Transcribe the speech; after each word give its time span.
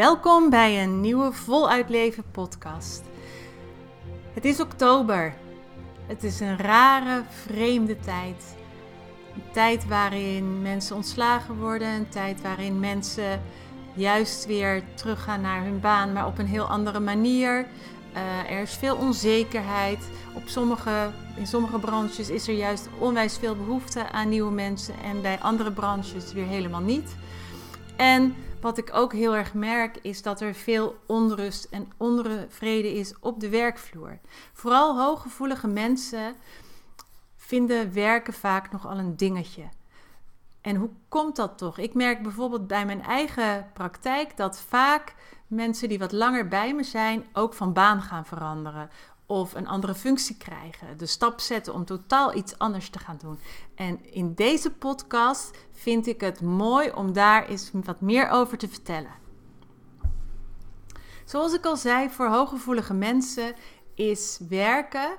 Welkom 0.00 0.50
bij 0.50 0.82
een 0.82 1.00
nieuwe 1.00 1.32
Voluit 1.32 1.88
Leven 1.88 2.24
podcast. 2.30 3.02
Het 4.32 4.44
is 4.44 4.60
oktober. 4.60 5.34
Het 6.06 6.24
is 6.24 6.40
een 6.40 6.56
rare, 6.56 7.22
vreemde 7.28 7.98
tijd. 7.98 8.56
Een 9.34 9.42
tijd 9.52 9.86
waarin 9.86 10.62
mensen 10.62 10.96
ontslagen 10.96 11.56
worden, 11.56 11.88
een 11.88 12.08
tijd 12.08 12.42
waarin 12.42 12.80
mensen 12.80 13.42
juist 13.94 14.46
weer 14.46 14.82
teruggaan 14.94 15.40
naar 15.40 15.62
hun 15.62 15.80
baan, 15.80 16.12
maar 16.12 16.26
op 16.26 16.38
een 16.38 16.46
heel 16.46 16.66
andere 16.66 17.00
manier. 17.00 17.66
Uh, 18.14 18.50
er 18.50 18.62
is 18.62 18.74
veel 18.74 18.96
onzekerheid. 18.96 20.08
Op 20.34 20.42
sommige, 20.46 21.10
in 21.36 21.46
sommige 21.46 21.78
branches 21.78 22.30
is 22.30 22.48
er 22.48 22.54
juist 22.54 22.88
onwijs 22.98 23.38
veel 23.38 23.56
behoefte 23.56 24.10
aan 24.10 24.28
nieuwe 24.28 24.52
mensen 24.52 24.94
en 25.02 25.22
bij 25.22 25.38
andere 25.40 25.72
branches 25.72 26.32
weer 26.32 26.46
helemaal 26.46 26.80
niet. 26.80 27.14
En 27.96 28.34
wat 28.60 28.78
ik 28.78 28.90
ook 28.92 29.12
heel 29.12 29.34
erg 29.34 29.54
merk 29.54 29.98
is 30.02 30.22
dat 30.22 30.40
er 30.40 30.54
veel 30.54 30.96
onrust 31.06 31.64
en 31.64 31.92
onvrede 31.96 32.92
is 32.92 33.14
op 33.20 33.40
de 33.40 33.48
werkvloer. 33.48 34.18
Vooral 34.52 34.98
hooggevoelige 34.98 35.68
mensen 35.68 36.34
vinden 37.36 37.92
werken 37.92 38.32
vaak 38.32 38.72
nogal 38.72 38.98
een 38.98 39.16
dingetje. 39.16 39.68
En 40.60 40.76
hoe 40.76 40.90
komt 41.08 41.36
dat 41.36 41.58
toch? 41.58 41.78
Ik 41.78 41.94
merk 41.94 42.22
bijvoorbeeld 42.22 42.66
bij 42.66 42.86
mijn 42.86 43.02
eigen 43.02 43.70
praktijk 43.72 44.36
dat 44.36 44.60
vaak 44.60 45.14
mensen 45.46 45.88
die 45.88 45.98
wat 45.98 46.12
langer 46.12 46.48
bij 46.48 46.74
me 46.74 46.82
zijn 46.82 47.24
ook 47.32 47.54
van 47.54 47.72
baan 47.72 48.02
gaan 48.02 48.26
veranderen 48.26 48.90
of 49.30 49.54
een 49.54 49.68
andere 49.68 49.94
functie 49.94 50.36
krijgen. 50.36 50.98
De 50.98 51.06
stap 51.06 51.40
zetten 51.40 51.74
om 51.74 51.84
totaal 51.84 52.34
iets 52.34 52.58
anders 52.58 52.90
te 52.90 52.98
gaan 52.98 53.18
doen. 53.20 53.38
En 53.74 54.12
in 54.12 54.34
deze 54.34 54.70
podcast 54.70 55.50
vind 55.72 56.06
ik 56.06 56.20
het 56.20 56.40
mooi 56.40 56.90
om 56.90 57.12
daar 57.12 57.48
eens 57.48 57.70
wat 57.72 58.00
meer 58.00 58.28
over 58.28 58.58
te 58.58 58.68
vertellen. 58.68 59.14
Zoals 61.24 61.52
ik 61.52 61.64
al 61.64 61.76
zei, 61.76 62.10
voor 62.10 62.26
hooggevoelige 62.26 62.94
mensen 62.94 63.54
is 63.94 64.40
werken 64.48 65.10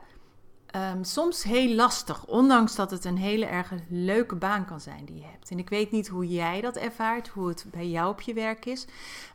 um, 0.76 1.04
soms 1.04 1.44
heel 1.44 1.76
lastig, 1.76 2.26
ondanks 2.26 2.76
dat 2.76 2.92
het 2.92 3.06
een 3.06 3.18
hele 3.18 3.46
erg 3.46 3.72
leuke 3.90 4.36
baan 4.36 4.66
kan 4.66 4.82
zijn 4.82 5.06
die 5.06 5.16
je 5.16 5.26
hebt. 5.26 5.52
En 5.52 5.60
ik 5.60 5.70
weet 5.70 5.92
niet 5.92 6.08
hoe 6.08 6.28
jij 6.28 6.62
dat 6.62 6.76
ervaart, 6.76 7.28
hoe 7.28 7.48
het 7.48 7.66
bij 7.72 7.90
jou 7.90 8.10
op 8.10 8.22
je 8.22 8.34
werk 8.34 8.66
is. 8.66 8.86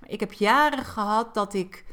Maar 0.00 0.10
ik 0.10 0.20
heb 0.20 0.32
jaren 0.32 0.84
gehad 0.84 1.34
dat 1.34 1.54
ik 1.54 1.84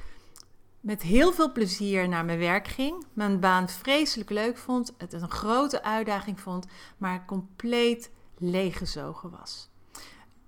met 0.83 1.01
heel 1.01 1.33
veel 1.33 1.51
plezier 1.51 2.07
naar 2.07 2.25
mijn 2.25 2.39
werk 2.39 2.67
ging. 2.67 3.05
Mijn 3.13 3.39
baan 3.39 3.69
vreselijk 3.69 4.29
leuk 4.29 4.57
vond, 4.57 4.93
het 4.97 5.13
een 5.13 5.31
grote 5.31 5.83
uitdaging 5.83 6.39
vond, 6.39 6.65
maar 6.97 7.25
compleet 7.25 8.11
leeggezogen 8.37 9.29
was. 9.29 9.69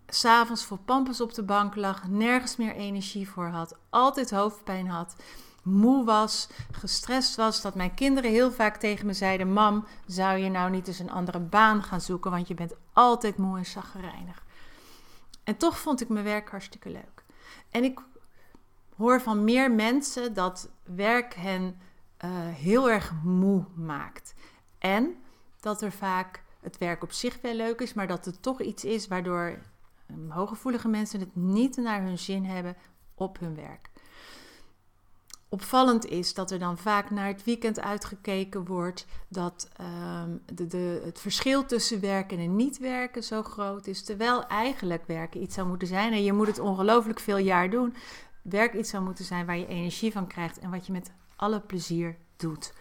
S'avonds 0.08 0.66
voor 0.66 0.78
pampers 0.78 1.22
op 1.22 1.34
de 1.34 1.44
bank 1.44 1.76
lag, 1.76 2.08
nergens 2.08 2.56
meer 2.56 2.76
energie 2.76 3.30
voor 3.30 3.48
had, 3.48 3.78
altijd 3.90 4.32
hoofdpijn 4.32 4.88
had, 4.88 5.16
moe 5.64 6.06
was, 6.06 6.50
gestrest 6.72 7.36
was. 7.36 7.62
Dat 7.62 7.76
mijn 7.76 7.94
kinderen 7.94 8.32
heel 8.32 8.52
vaak 8.52 8.78
tegen 8.78 9.06
me 9.06 9.14
zeiden: 9.14 9.54
Mam, 9.54 9.86
zou 10.06 10.38
je 10.38 10.50
nou 10.50 10.72
niet 10.72 10.88
eens 10.88 11.00
een 11.00 11.12
andere 11.12 11.40
baan 11.40 11.84
gaan 11.84 12.02
zoeken? 12.02 12.32
Want 12.32 12.48
je 12.48 12.54
bent 12.54 12.74
altijd 12.94 13.38
moe 13.38 13.58
en 13.58 13.66
zaggerijnig. 13.66 14.44
En 15.44 15.58
toch 15.58 15.80
vond 15.80 16.02
ik 16.02 16.10
mijn 16.10 16.26
werk 16.26 16.50
hartstikke 16.50 16.90
leuk. 16.90 17.24
En 17.70 17.84
ik 17.84 18.00
hoor 18.98 19.22
van 19.22 19.44
meer 19.44 19.72
mensen 19.72 20.34
dat 20.34 20.70
werk 20.84 21.34
hen 21.34 21.64
uh, 22.26 22.32
heel 22.54 22.90
erg 22.90 23.14
moe 23.24 23.66
maakt. 23.76 24.34
En 24.78 25.16
dat 25.60 25.82
er 25.82 25.92
vaak 25.92 26.44
het 26.60 26.78
werk 26.78 27.04
op 27.04 27.12
zich 27.12 27.42
wel 27.42 27.54
leuk 27.54 27.80
is, 27.80 27.94
maar 27.94 28.08
dat 28.08 28.26
het 28.26 28.42
toch 28.42 28.62
iets 28.62 28.86
is 28.86 29.08
waardoor 29.08 29.60
um, 30.12 30.30
hooggevoelige 30.32 30.88
mensen 30.88 31.20
het 31.20 31.36
niet 31.36 31.78
naar 31.78 32.02
hun 32.02 32.18
zin 32.18 32.46
hebben 32.46 32.76
op 33.16 33.40
hun 33.40 33.56
werk. 33.56 33.90
Opvallend 35.50 36.06
is 36.06 36.34
dat 36.34 36.52
er 36.52 36.60
dan 36.60 36.78
vaak 36.78 37.10
naar 37.10 37.28
het 37.28 37.44
weekend 37.44 37.80
uitgekeken 37.80 38.66
wordt, 38.66 39.06
dat 39.28 39.70
de, 40.54 40.68
de, 40.68 41.02
het 41.06 41.20
verschil 41.20 41.66
tussen 41.66 42.02
werken 42.02 42.40
en 42.40 42.56
niet 42.56 42.78
werken 42.78 43.24
zo 43.24 43.44
groot 43.44 43.88
is, 43.88 44.04
terwijl 44.04 44.48
eigenlijk 44.48 45.08
werken 45.08 45.42
iets 45.42 45.56
zou 45.56 45.68
moeten 45.68 45.88
zijn 45.88 46.14
en 46.14 46.24
je 46.24 46.34
moet 46.34 46.48
het 46.48 46.60
ongelooflijk 46.60 47.20
veel 47.20 47.38
jaar 47.38 47.70
doen 47.70 47.96
werk 48.50 48.74
iets 48.74 48.90
zou 48.90 49.04
moeten 49.04 49.26
zijn 49.26 49.46
waar 49.46 49.58
je 49.58 49.68
energie 49.68 50.12
van 50.12 50.28
krijgt 50.28 50.60
en 50.60 50.70
wat 50.70 50.86
je 50.86 50.92
met 50.92 51.12
alle 51.36 51.62
plezier 51.62 52.18
doet. 52.36 52.74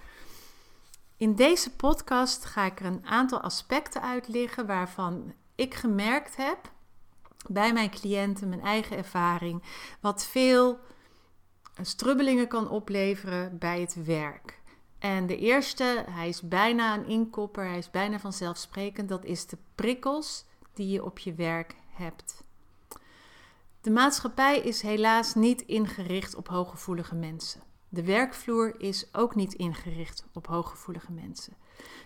In 1.17 1.35
deze 1.35 1.77
podcast 1.77 2.45
ga 2.45 2.65
ik 2.65 2.81
er 2.81 2.87
een 2.87 3.07
aantal 3.07 3.41
aspecten 3.41 4.03
uitleggen 4.03 4.67
waarvan 4.67 5.33
ik 5.55 5.75
gemerkt 5.75 6.37
heb 6.37 6.73
bij 7.49 7.73
mijn 7.73 7.91
cliënten, 7.91 8.49
mijn 8.49 8.61
eigen 8.61 8.97
ervaring, 8.97 9.63
wat 10.01 10.27
veel 10.27 10.79
strubbelingen 11.83 12.49
kan 12.49 12.69
opleveren 12.69 13.59
bij 13.59 13.81
het 13.81 14.05
werk. 14.05 14.63
En 14.99 15.27
de 15.27 15.37
eerste, 15.37 16.05
hij 16.11 16.29
is 16.29 16.43
bijna 16.43 16.95
een 16.95 17.07
inkopper, 17.07 17.65
hij 17.65 17.79
is 17.79 17.91
bijna 17.91 18.19
vanzelfsprekend, 18.19 19.09
dat 19.09 19.25
is 19.25 19.47
de 19.47 19.59
prikkels 19.75 20.45
die 20.73 20.89
je 20.89 21.05
op 21.05 21.19
je 21.19 21.35
werk 21.35 21.75
hebt. 21.89 22.45
De 23.85 23.91
maatschappij 23.91 24.61
is 24.61 24.83
helaas 24.83 25.35
niet 25.35 25.63
ingericht 25.63 26.35
op 26.35 26.49
hooggevoelige 26.49 27.15
mensen. 27.15 27.63
De 27.89 28.05
werkvloer 28.05 28.81
is 28.81 29.15
ook 29.15 29.35
niet 29.35 29.55
ingericht 29.55 30.27
op 30.33 30.47
hooggevoelige 30.47 31.13
mensen. 31.13 31.57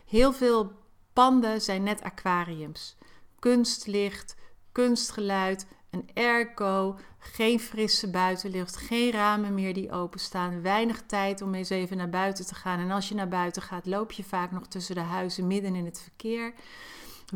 Heel 0.06 0.32
veel 0.32 0.72
panden 1.12 1.60
zijn 1.60 1.82
net 1.82 2.02
aquariums. 2.02 2.96
Kunstlicht, 3.38 4.36
kunstgeluid, 4.72 5.66
een 5.90 6.10
airco, 6.14 6.98
geen 7.18 7.60
frisse 7.60 8.10
buitenlucht, 8.10 8.76
geen 8.76 9.10
ramen 9.10 9.54
meer 9.54 9.74
die 9.74 9.92
openstaan, 9.92 10.62
weinig 10.62 11.02
tijd 11.06 11.42
om 11.42 11.54
eens 11.54 11.70
even 11.70 11.96
naar 11.96 12.10
buiten 12.10 12.46
te 12.46 12.54
gaan. 12.54 12.78
En 12.78 12.90
als 12.90 13.08
je 13.08 13.14
naar 13.14 13.28
buiten 13.28 13.62
gaat, 13.62 13.86
loop 13.86 14.12
je 14.12 14.24
vaak 14.24 14.50
nog 14.50 14.66
tussen 14.66 14.94
de 14.94 15.00
huizen 15.00 15.46
midden 15.46 15.74
in 15.74 15.84
het 15.84 16.00
verkeer. 16.00 16.54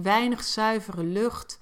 Weinig 0.00 0.44
zuivere 0.44 1.04
lucht 1.04 1.58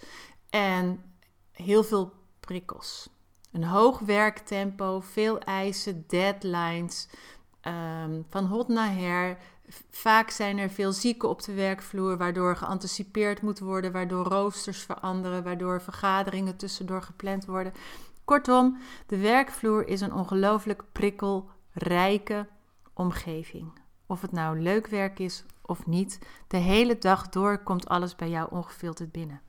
en 0.51 1.05
heel 1.53 1.85
veel 1.85 2.19
prikkels. 2.51 3.09
Een 3.53 3.65
hoog 3.65 3.99
werktempo, 3.99 5.01
veel 5.01 5.39
eisen, 5.39 6.05
deadlines, 6.07 7.09
um, 7.63 8.25
van 8.29 8.45
hot 8.45 8.69
naar 8.69 8.95
her. 8.95 9.39
Vaak 9.91 10.31
zijn 10.31 10.59
er 10.59 10.71
veel 10.71 10.93
zieken 10.93 11.29
op 11.29 11.43
de 11.43 11.55
werkvloer, 11.55 12.17
waardoor 12.17 12.57
geanticipeerd 12.57 13.43
moet 13.43 13.59
worden, 13.59 13.93
waardoor 13.93 14.25
roosters 14.25 14.83
veranderen, 14.83 15.43
waardoor 15.43 15.83
vergaderingen 15.83 16.57
tussendoor 16.57 17.03
gepland 17.03 17.45
worden. 17.45 17.73
Kortom, 18.25 18.79
de 19.07 19.19
werkvloer 19.19 19.87
is 19.87 20.01
een 20.01 20.15
ongelooflijk 20.15 20.83
prikkelrijke 20.93 22.49
omgeving. 22.95 23.73
Of 24.07 24.21
het 24.21 24.33
nou 24.33 24.61
leuk 24.61 24.87
werk 24.87 25.19
is 25.19 25.45
of 25.63 25.87
niet, 25.87 26.19
de 26.47 26.57
hele 26.57 26.99
dag 26.99 27.29
door 27.29 27.59
komt 27.59 27.89
alles 27.89 28.17
bij 28.17 28.29
jou 28.29 28.51
ongefilterd 28.51 29.13
binnen. 29.13 29.41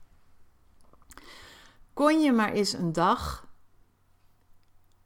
Kon 1.94 2.20
je 2.20 2.32
maar 2.32 2.52
eens 2.52 2.72
een 2.72 2.92
dag 2.92 3.46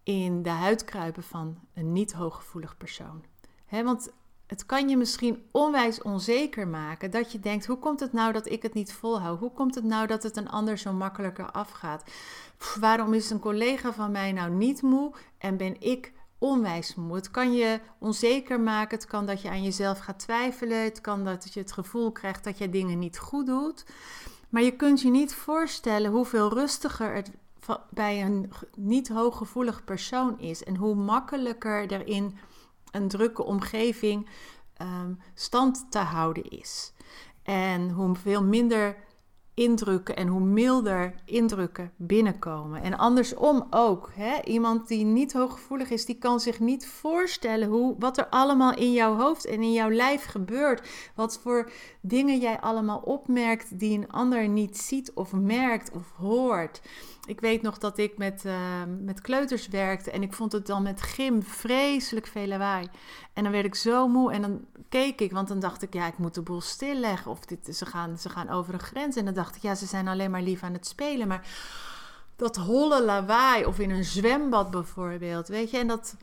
in 0.03 0.43
de 0.43 0.51
huid 0.51 0.85
kruipen 0.85 1.23
van 1.23 1.59
een 1.75 1.93
niet 1.93 2.13
hooggevoelig 2.13 2.77
persoon? 2.77 3.25
want 3.71 4.13
het 4.47 4.67
kan 4.67 4.89
je 4.89 4.97
misschien 4.97 5.49
onwijs 5.51 6.03
onzeker 6.03 6.69
maken. 6.69 7.11
Dat 7.11 7.33
je 7.33 7.41
denkt: 7.41 7.67
hoe 7.67 7.79
komt 7.79 8.01
het 8.01 8.13
nou 8.13 8.33
dat 8.33 8.51
ik 8.51 8.63
het 8.63 8.75
niet 8.75 8.93
volhoud? 8.93 9.39
Hoe 9.39 9.53
komt 9.53 9.75
het 9.75 9.85
nou 9.85 10.07
dat 10.07 10.23
het 10.23 10.37
een 10.37 10.49
ander 10.49 10.79
zo 10.79 10.93
makkelijker 10.93 11.51
afgaat? 11.51 12.05
waarom 12.81 13.15
is 13.15 13.31
een 13.31 13.39
collega 13.39 13.93
van 13.93 14.11
mij 14.11 14.33
nou 14.33 14.51
niet 14.51 14.83
moe 14.83 15.13
en 15.39 15.57
ben 15.57 15.81
ik 15.81 16.13
onwijs 16.39 16.95
moe? 16.95 17.17
Het 17.17 17.31
kan 17.31 17.53
je 17.53 17.81
onzeker 17.99 18.61
maken. 18.61 18.99
Het 18.99 19.07
kan 19.07 19.27
dat 19.27 19.43
je 19.43 19.49
aan 19.49 19.63
jezelf 19.63 19.99
gaat 19.99 20.19
twijfelen. 20.19 20.83
Het 20.83 21.01
kan 21.01 21.25
dat 21.25 21.53
je 21.55 21.61
het 21.61 21.73
gevoel 21.73 22.13
krijgt 22.13 22.45
dat 22.45 22.59
je 22.59 22.69
dingen 22.69 22.99
niet 22.99 23.19
goed 23.19 23.47
doet. 23.47 23.85
Maar 24.57 24.65
je 24.65 24.77
kunt 24.77 25.01
je 25.01 25.11
niet 25.11 25.35
voorstellen 25.35 26.11
hoeveel 26.11 26.53
rustiger 26.53 27.15
het 27.15 27.31
bij 27.91 28.23
een 28.23 28.53
niet 28.77 29.09
hooggevoelig 29.09 29.85
persoon 29.85 30.39
is 30.39 30.65
en 30.65 30.77
hoe 30.77 30.95
makkelijker 30.95 31.93
er 31.93 32.07
in 32.07 32.39
een 32.91 33.09
drukke 33.09 33.43
omgeving 33.43 34.29
ehm, 34.77 35.13
stand 35.35 35.87
te 35.91 35.99
houden 35.99 36.51
is. 36.51 36.93
En 37.43 37.91
hoe 37.91 38.15
veel 38.15 38.43
minder 38.43 38.97
indrukken 39.57 40.17
en 40.17 40.29
hoe 40.29 40.41
milder 40.41 41.15
indrukken 41.25 41.93
binnenkomen. 41.97 42.83
En 42.83 42.99
andersom 42.99 43.67
ook. 43.71 44.11
Hè? 44.15 44.43
Iemand 44.45 44.89
die 44.89 45.05
niet 45.05 45.33
hooggevoelig 45.33 45.91
is, 45.91 46.05
die 46.05 46.19
kan 46.19 46.41
zich 46.41 46.61
niet 46.61 46.87
voorstellen 46.87 47.69
hoe, 47.69 47.95
wat 47.99 48.19
er 48.19 48.27
allemaal 48.29 48.75
in 48.75 48.93
jouw 48.93 49.17
hoofd 49.17 49.47
en 49.47 49.63
in 49.63 49.73
jouw 49.73 49.91
lijf 49.91 50.25
gebeurt. 50.25 50.89
Wat 51.15 51.39
voor 51.43 51.71
dingen 52.01 52.39
jij 52.39 52.61
allemaal 52.61 52.99
opmerkt 52.99 53.79
die 53.79 53.99
een 53.99 54.13
ander 54.13 54.49
niet 54.49 54.79
ziet 54.79 55.13
of 55.15 55.33
merkt 55.33 55.91
of 55.91 56.13
hoort. 56.17 56.81
Ik 57.27 57.41
weet 57.41 57.63
nog 57.63 57.79
dat 57.79 57.99
ik 57.99 58.19
met, 58.19 58.45
uh, 58.45 58.55
met 59.01 59.21
kleuters 59.21 59.69
werkte 59.69 60.11
en 60.11 60.23
ik 60.23 60.33
vond 60.33 60.53
het 60.53 60.67
dan 60.67 60.83
met 60.83 61.03
gym 61.03 61.43
vreselijk 61.43 62.27
veel 62.27 62.47
lawaai. 62.47 62.89
En 63.33 63.43
dan 63.43 63.53
werd 63.53 63.65
ik 63.65 63.75
zo 63.75 64.09
moe 64.09 64.33
en 64.33 64.43
dan 64.43 64.65
keek 64.89 65.21
ik, 65.21 65.33
want 65.33 65.49
dan 65.49 65.59
dacht 65.59 65.83
ik, 65.83 65.95
ja, 65.95 66.07
ik 66.07 66.19
moet 66.19 66.35
de 66.35 66.43
boel 66.43 66.61
stilleggen. 66.61 67.31
Of 67.31 67.41
dit, 67.41 67.77
ze, 67.77 67.87
gaan, 67.87 68.19
ze 68.19 68.29
gaan 68.29 68.49
over 68.49 68.75
een 68.75 68.81
grens. 68.81 69.17
En 69.17 69.25
dan 69.25 69.35
dacht 69.35 69.57
ik, 69.57 69.63
ja, 69.63 69.75
ze 69.75 69.87
zijn 69.87 70.09
alleen 70.09 70.31
maar 70.31 70.43
lief 70.43 70.63
aan 70.63 70.73
het 70.73 70.87
spelen. 70.87 71.29
Maar 71.29 71.49
dat 72.37 72.57
holle 72.57 73.05
lawaai, 73.05 73.65
of 73.65 73.79
in 73.79 73.91
een 73.91 74.05
zwembad 74.05 74.71
bijvoorbeeld, 74.71 75.49
weet 75.49 75.71
je, 75.71 75.79
en 75.79 75.87
dat, 75.87 76.17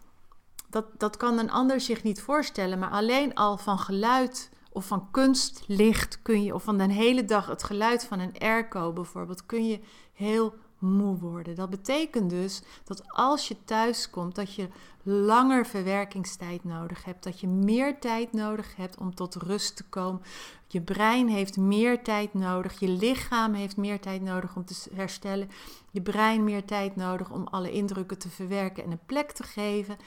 dat, 0.69 0.85
dat 0.97 1.17
kan 1.17 1.37
een 1.37 1.51
ander 1.51 1.81
zich 1.81 2.03
niet 2.03 2.21
voorstellen. 2.21 2.79
Maar 2.79 2.91
alleen 2.91 3.33
al 3.33 3.57
van 3.57 3.79
geluid 3.79 4.49
of 4.71 4.85
van 4.85 5.07
kunstlicht 5.11 6.21
kun 6.21 6.43
je, 6.43 6.53
of 6.53 6.63
van 6.63 6.77
de 6.77 6.93
hele 6.93 7.25
dag 7.25 7.47
het 7.47 7.63
geluid 7.63 8.05
van 8.05 8.19
een 8.19 8.39
airco 8.39 8.93
bijvoorbeeld, 8.93 9.45
kun 9.45 9.67
je 9.67 9.79
heel 10.13 10.53
moe 10.83 11.17
worden. 11.17 11.55
Dat 11.55 11.69
betekent 11.69 12.29
dus 12.29 12.61
dat 12.83 13.03
als 13.07 13.47
je 13.47 13.63
thuis 13.65 14.09
komt, 14.09 14.35
dat 14.35 14.55
je 14.55 14.67
langer 15.03 15.65
verwerkingstijd 15.65 16.63
nodig 16.63 17.05
hebt, 17.05 17.23
dat 17.23 17.39
je 17.39 17.47
meer 17.47 17.99
tijd 17.99 18.33
nodig 18.33 18.75
hebt 18.75 18.97
om 18.97 19.15
tot 19.15 19.35
rust 19.35 19.75
te 19.75 19.83
komen. 19.83 20.21
Je 20.67 20.81
brein 20.81 21.27
heeft 21.27 21.57
meer 21.57 22.03
tijd 22.03 22.33
nodig, 22.33 22.79
je 22.79 22.89
lichaam 22.89 23.53
heeft 23.53 23.77
meer 23.77 23.99
tijd 23.99 24.21
nodig 24.21 24.55
om 24.55 24.65
te 24.65 24.89
herstellen, 24.93 25.49
je 25.91 26.01
brein 26.01 26.43
meer 26.43 26.65
tijd 26.65 26.95
nodig 26.95 27.31
om 27.31 27.47
alle 27.47 27.71
indrukken 27.71 28.17
te 28.17 28.29
verwerken 28.29 28.83
en 28.83 28.91
een 28.91 29.05
plek 29.05 29.31
te 29.31 29.43
geven. 29.43 29.97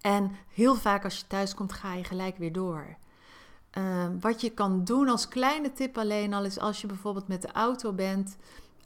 En 0.00 0.36
heel 0.48 0.74
vaak 0.74 1.04
als 1.04 1.18
je 1.18 1.26
thuis 1.26 1.54
komt, 1.54 1.72
ga 1.72 1.94
je 1.94 2.04
gelijk 2.04 2.36
weer 2.36 2.52
door. 2.52 2.96
Uh, 3.78 4.06
wat 4.20 4.40
je 4.40 4.50
kan 4.50 4.84
doen 4.84 5.08
als 5.08 5.28
kleine 5.28 5.72
tip 5.72 5.98
alleen 5.98 6.34
al 6.34 6.44
is 6.44 6.58
als 6.58 6.80
je 6.80 6.86
bijvoorbeeld 6.86 7.28
met 7.28 7.42
de 7.42 7.52
auto 7.52 7.92
bent 7.92 8.36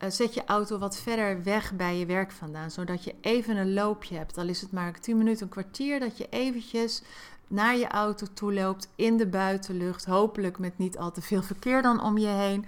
zet 0.08 0.34
je 0.34 0.44
auto 0.44 0.78
wat 0.78 0.96
verder 0.96 1.42
weg 1.42 1.72
bij 1.72 1.98
je 1.98 2.06
werk 2.06 2.32
vandaan, 2.32 2.70
zodat 2.70 3.04
je 3.04 3.14
even 3.20 3.56
een 3.56 3.72
loopje 3.72 4.16
hebt. 4.16 4.38
Al 4.38 4.48
is 4.48 4.60
het 4.60 4.72
maar 4.72 5.00
10 5.00 5.18
minuten, 5.18 5.42
een 5.42 5.48
kwartier, 5.48 6.00
dat 6.00 6.18
je 6.18 6.26
eventjes 6.30 7.02
naar 7.46 7.76
je 7.76 7.88
auto 7.88 8.26
toe 8.34 8.54
loopt 8.54 8.88
in 8.94 9.16
de 9.16 9.26
buitenlucht. 9.26 10.04
Hopelijk 10.04 10.58
met 10.58 10.78
niet 10.78 10.98
al 10.98 11.10
te 11.10 11.22
veel 11.22 11.42
verkeer 11.42 11.82
dan 11.82 12.02
om 12.02 12.18
je 12.18 12.26
heen. 12.26 12.66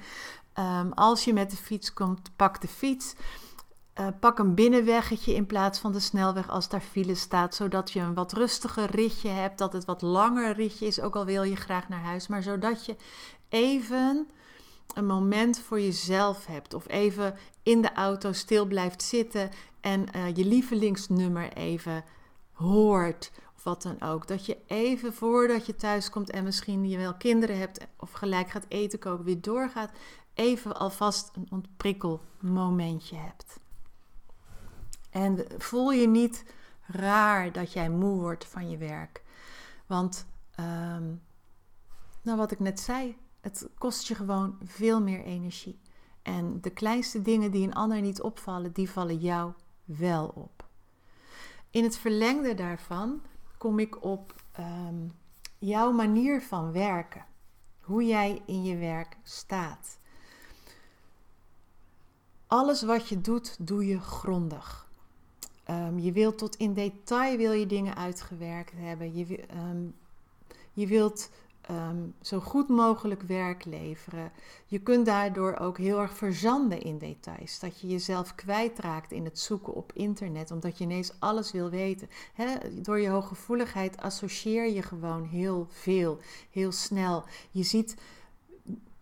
Ehm, 0.52 0.90
als 0.90 1.24
je 1.24 1.32
met 1.32 1.50
de 1.50 1.56
fiets 1.56 1.92
komt, 1.92 2.30
pak 2.36 2.60
de 2.60 2.68
fiets. 2.68 3.14
Uh, 4.00 4.06
pak 4.20 4.38
een 4.38 4.54
binnenweggetje 4.54 5.34
in 5.34 5.46
plaats 5.46 5.78
van 5.78 5.92
de 5.92 6.00
snelweg 6.00 6.50
als 6.50 6.68
daar 6.68 6.80
file 6.80 7.14
staat, 7.14 7.54
zodat 7.54 7.90
je 7.90 8.00
een 8.00 8.14
wat 8.14 8.32
rustiger 8.32 8.90
ritje 8.90 9.28
hebt, 9.28 9.58
dat 9.58 9.72
het 9.72 9.84
wat 9.84 10.02
langer 10.02 10.52
ritje 10.52 10.86
is, 10.86 11.00
ook 11.00 11.16
al 11.16 11.24
wil 11.24 11.42
je 11.42 11.56
graag 11.56 11.88
naar 11.88 12.02
huis, 12.02 12.26
maar 12.26 12.42
zodat 12.42 12.86
je 12.86 12.96
even 13.48 14.28
een 14.94 15.06
moment 15.06 15.58
voor 15.58 15.80
jezelf 15.80 16.46
hebt. 16.46 16.74
Of 16.74 16.88
even 16.88 17.36
in 17.62 17.82
de 17.82 17.92
auto 17.92 18.32
stil 18.32 18.66
blijft 18.66 19.02
zitten 19.02 19.50
en 19.80 20.06
uh, 20.16 20.36
je 20.36 20.44
lievelingsnummer 20.44 21.52
even 21.52 22.04
hoort. 22.52 23.32
Of 23.56 23.62
wat 23.62 23.82
dan 23.82 24.00
ook. 24.00 24.28
Dat 24.28 24.46
je 24.46 24.56
even 24.66 25.14
voordat 25.14 25.66
je 25.66 25.74
thuis 25.74 26.10
komt 26.10 26.30
en 26.30 26.44
misschien 26.44 26.88
je 26.88 26.96
wel 26.96 27.14
kinderen 27.14 27.58
hebt 27.58 27.86
of 27.96 28.12
gelijk 28.12 28.50
gaat 28.50 28.66
eten 28.68 28.98
koken, 28.98 29.24
weer 29.24 29.40
doorgaat. 29.40 29.90
Even 30.34 30.76
alvast 30.76 31.30
een 31.34 31.46
ontprikkelmomentje 31.50 33.16
hebt. 33.16 33.60
En 35.10 35.46
voel 35.58 35.92
je 35.92 36.08
niet 36.08 36.44
raar 36.86 37.52
dat 37.52 37.72
jij 37.72 37.90
moe 37.90 38.20
wordt 38.20 38.44
van 38.44 38.70
je 38.70 38.76
werk. 38.76 39.22
Want, 39.86 40.26
um, 40.60 41.22
nou 42.22 42.38
wat 42.38 42.50
ik 42.50 42.60
net 42.60 42.80
zei, 42.80 43.16
het 43.42 43.68
kost 43.78 44.08
je 44.08 44.14
gewoon 44.14 44.58
veel 44.64 45.00
meer 45.00 45.22
energie. 45.24 45.78
En 46.22 46.60
de 46.60 46.70
kleinste 46.70 47.22
dingen 47.22 47.50
die 47.50 47.66
een 47.66 47.74
ander 47.74 48.00
niet 48.00 48.22
opvallen, 48.22 48.72
die 48.72 48.90
vallen 48.90 49.16
jou 49.16 49.52
wel 49.84 50.26
op. 50.34 50.66
In 51.70 51.82
het 51.82 51.96
verlengde 51.96 52.54
daarvan 52.54 53.22
kom 53.58 53.78
ik 53.78 54.04
op 54.04 54.34
ehm, 54.52 55.06
jouw 55.58 55.92
manier 55.92 56.42
van 56.42 56.72
werken. 56.72 57.24
Hoe 57.80 58.06
jij 58.06 58.42
in 58.46 58.64
je 58.64 58.76
werk 58.76 59.16
staat. 59.22 59.98
Alles 62.46 62.82
wat 62.82 63.08
je 63.08 63.20
doet, 63.20 63.56
doe 63.66 63.86
je 63.86 64.00
grondig. 64.00 64.90
Um, 65.70 65.98
je 65.98 66.12
wilt 66.12 66.38
tot 66.38 66.56
in 66.56 66.74
detail 66.74 67.36
wil 67.36 67.52
je 67.52 67.66
dingen 67.66 67.96
uitgewerkt 67.96 68.72
hebben. 68.76 69.16
Je, 69.16 69.44
um, 69.54 69.94
je 70.72 70.86
wilt 70.86 71.30
Ehm, 71.62 71.96
zo 72.20 72.40
goed 72.40 72.68
mogelijk 72.68 73.22
werk 73.22 73.64
leveren. 73.64 74.32
Je 74.66 74.78
kunt 74.78 75.06
daardoor 75.06 75.56
ook 75.56 75.78
heel 75.78 76.00
erg 76.00 76.16
verzanden 76.16 76.80
in 76.80 76.98
details. 76.98 77.58
Dat 77.58 77.80
je 77.80 77.86
jezelf 77.86 78.34
kwijtraakt 78.34 79.12
in 79.12 79.24
het 79.24 79.38
zoeken 79.38 79.74
op 79.74 79.92
internet, 79.92 80.50
omdat 80.50 80.78
je 80.78 80.84
ineens 80.84 81.12
alles 81.18 81.52
wil 81.52 81.70
weten. 81.70 82.08
door 82.72 83.00
je 83.00 83.08
hooggevoeligheid 83.08 83.96
associeer 83.96 84.70
je 84.70 84.82
gewoon 84.82 85.24
heel 85.24 85.66
veel, 85.70 86.18
heel 86.50 86.72
snel. 86.72 87.24
Je 87.50 87.62
ziet 87.62 87.96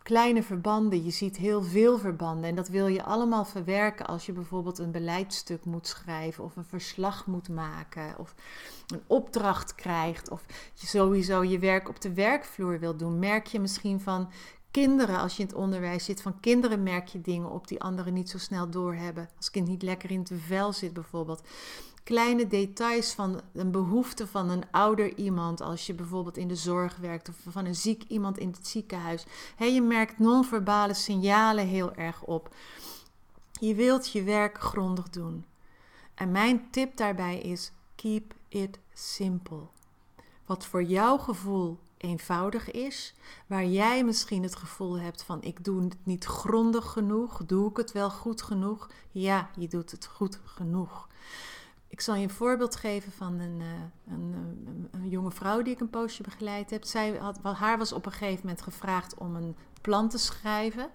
kleine 0.03 0.43
verbanden, 0.43 1.05
je 1.05 1.11
ziet 1.11 1.37
heel 1.37 1.63
veel 1.63 1.99
verbanden. 1.99 2.45
En 2.45 2.55
dat 2.55 2.69
wil 2.69 2.87
je 2.87 3.03
allemaal 3.03 3.45
verwerken 3.45 4.07
als 4.07 4.27
je 4.27 4.33
bijvoorbeeld 4.33 4.79
een 4.79 4.91
beleidstuk 4.91 5.65
moet 5.65 5.87
schrijven 5.87 6.45
of 6.45 6.57
een 6.57 6.65
verslag 6.65 7.27
moet 7.27 7.49
maken 7.49 8.15
of 8.19 8.35
een 8.87 9.03
opdracht 9.07 9.75
krijgt 9.75 10.31
of 10.31 10.45
je 10.75 10.87
sowieso 10.87 11.43
je 11.45 11.59
werk 11.59 11.89
op 11.89 12.01
de 12.01 12.15
werkvloer 12.15 12.79
wil 12.79 12.97
doen. 12.97 13.19
Merk 13.19 13.47
je 13.47 13.61
misschien 13.61 14.01
van 14.01 14.31
kinderen, 14.71 15.19
als 15.19 15.37
je 15.37 15.43
in 15.43 15.49
het 15.49 15.57
onderwijs 15.57 16.05
zit, 16.05 16.23
van 16.23 16.41
kinderen 16.41 16.83
merk 16.83 17.09
je 17.09 17.21
dingen 17.21 17.51
op 17.51 17.69
die 17.69 17.81
anderen 17.81 18.13
niet 18.13 18.31
zo 18.31 18.39
snel 18.39 18.71
doorhebben. 18.71 19.29
Als 19.37 19.51
kind 19.51 19.69
niet 19.69 19.83
lekker 19.83 20.11
in 20.11 20.19
het 20.19 20.33
vel 20.47 20.73
zit 20.73 20.93
bijvoorbeeld 20.93 21.43
kleine 22.03 22.47
details 22.47 23.13
van 23.13 23.41
een 23.53 23.71
behoefte 23.71 24.27
van 24.27 24.51
een 24.51 24.65
ouder 24.71 25.17
iemand, 25.17 25.61
als 25.61 25.87
je 25.87 25.95
bijvoorbeeld 25.95 26.37
in 26.37 26.49
de 26.49 26.57
zorg 26.57 26.97
werkt, 26.97 27.29
of 27.29 27.35
van 27.49 27.65
een 27.65 27.75
ziek 27.75 28.05
iemand 28.09 28.39
in 28.39 28.49
het 28.49 28.67
ziekenhuis. 28.67 29.25
je 29.59 29.83
merkt 29.83 30.19
non-verbale 30.19 30.95
signalen 30.95 31.67
heel 31.67 31.95
erg 31.95 32.23
op. 32.23 32.55
Je 33.61 33.75
wilt 33.75 34.13
je 34.13 34.23
werk 34.23 34.61
grondig 34.61 35.11
doen. 35.11 35.45
En 36.15 36.31
mijn 36.31 36.71
tip 36.71 36.97
daarbij 36.97 37.41
is: 37.41 37.73
keep 37.95 38.35
it 38.49 38.79
simple. 38.95 39.67
Wat 40.45 40.67
voor 40.67 40.83
jouw 40.83 41.19
gevoel 41.19 41.79
eenvoudig 41.97 42.71
is, 42.71 43.15
waar 43.47 43.67
jij 43.67 44.05
misschien 44.05 44.43
het 44.43 44.57
gevoel 44.57 44.99
hebt 44.99 45.23
van 45.23 45.43
ik 45.43 45.65
doe 45.65 45.83
het 45.83 45.97
niet 46.03 46.25
grondig 46.25 46.91
genoeg, 46.91 47.43
doe 47.47 47.71
ik 47.71 47.77
het 47.77 47.93
wel 47.93 48.11
goed 48.11 48.43
genoeg? 48.43 48.91
Ja, 49.11 49.51
je 49.57 49.69
doet 49.69 49.91
het 49.91 50.07
goed 50.07 50.41
genoeg. 50.45 51.09
Ik 52.01 52.07
zal 52.07 52.15
je 52.15 52.23
een 52.23 52.31
voorbeeld 52.31 52.77
geven 52.77 53.13
van 53.13 53.41
een, 53.41 53.61
eh, 53.61 54.13
een, 54.15 54.35
een, 54.67 54.89
een, 54.91 55.09
jonge 55.09 55.31
vrouw 55.31 55.63
die 55.63 55.73
ik 55.73 55.81
een 55.81 55.91
poosje 55.91 56.23
begeleid 56.23 56.71
heb. 56.71 56.85
Zij 56.85 57.17
had, 57.17 57.39
haar 57.43 57.79
was 57.79 57.93
op 57.93 58.07
een 58.07 58.13
gegeven 58.13 58.41
moment 58.43 58.63
gevraagd 58.63 59.15
om 59.15 59.37
een 59.37 59.57
plan 59.81 60.09
te 60.09 60.19
schrijven. 60.19 60.91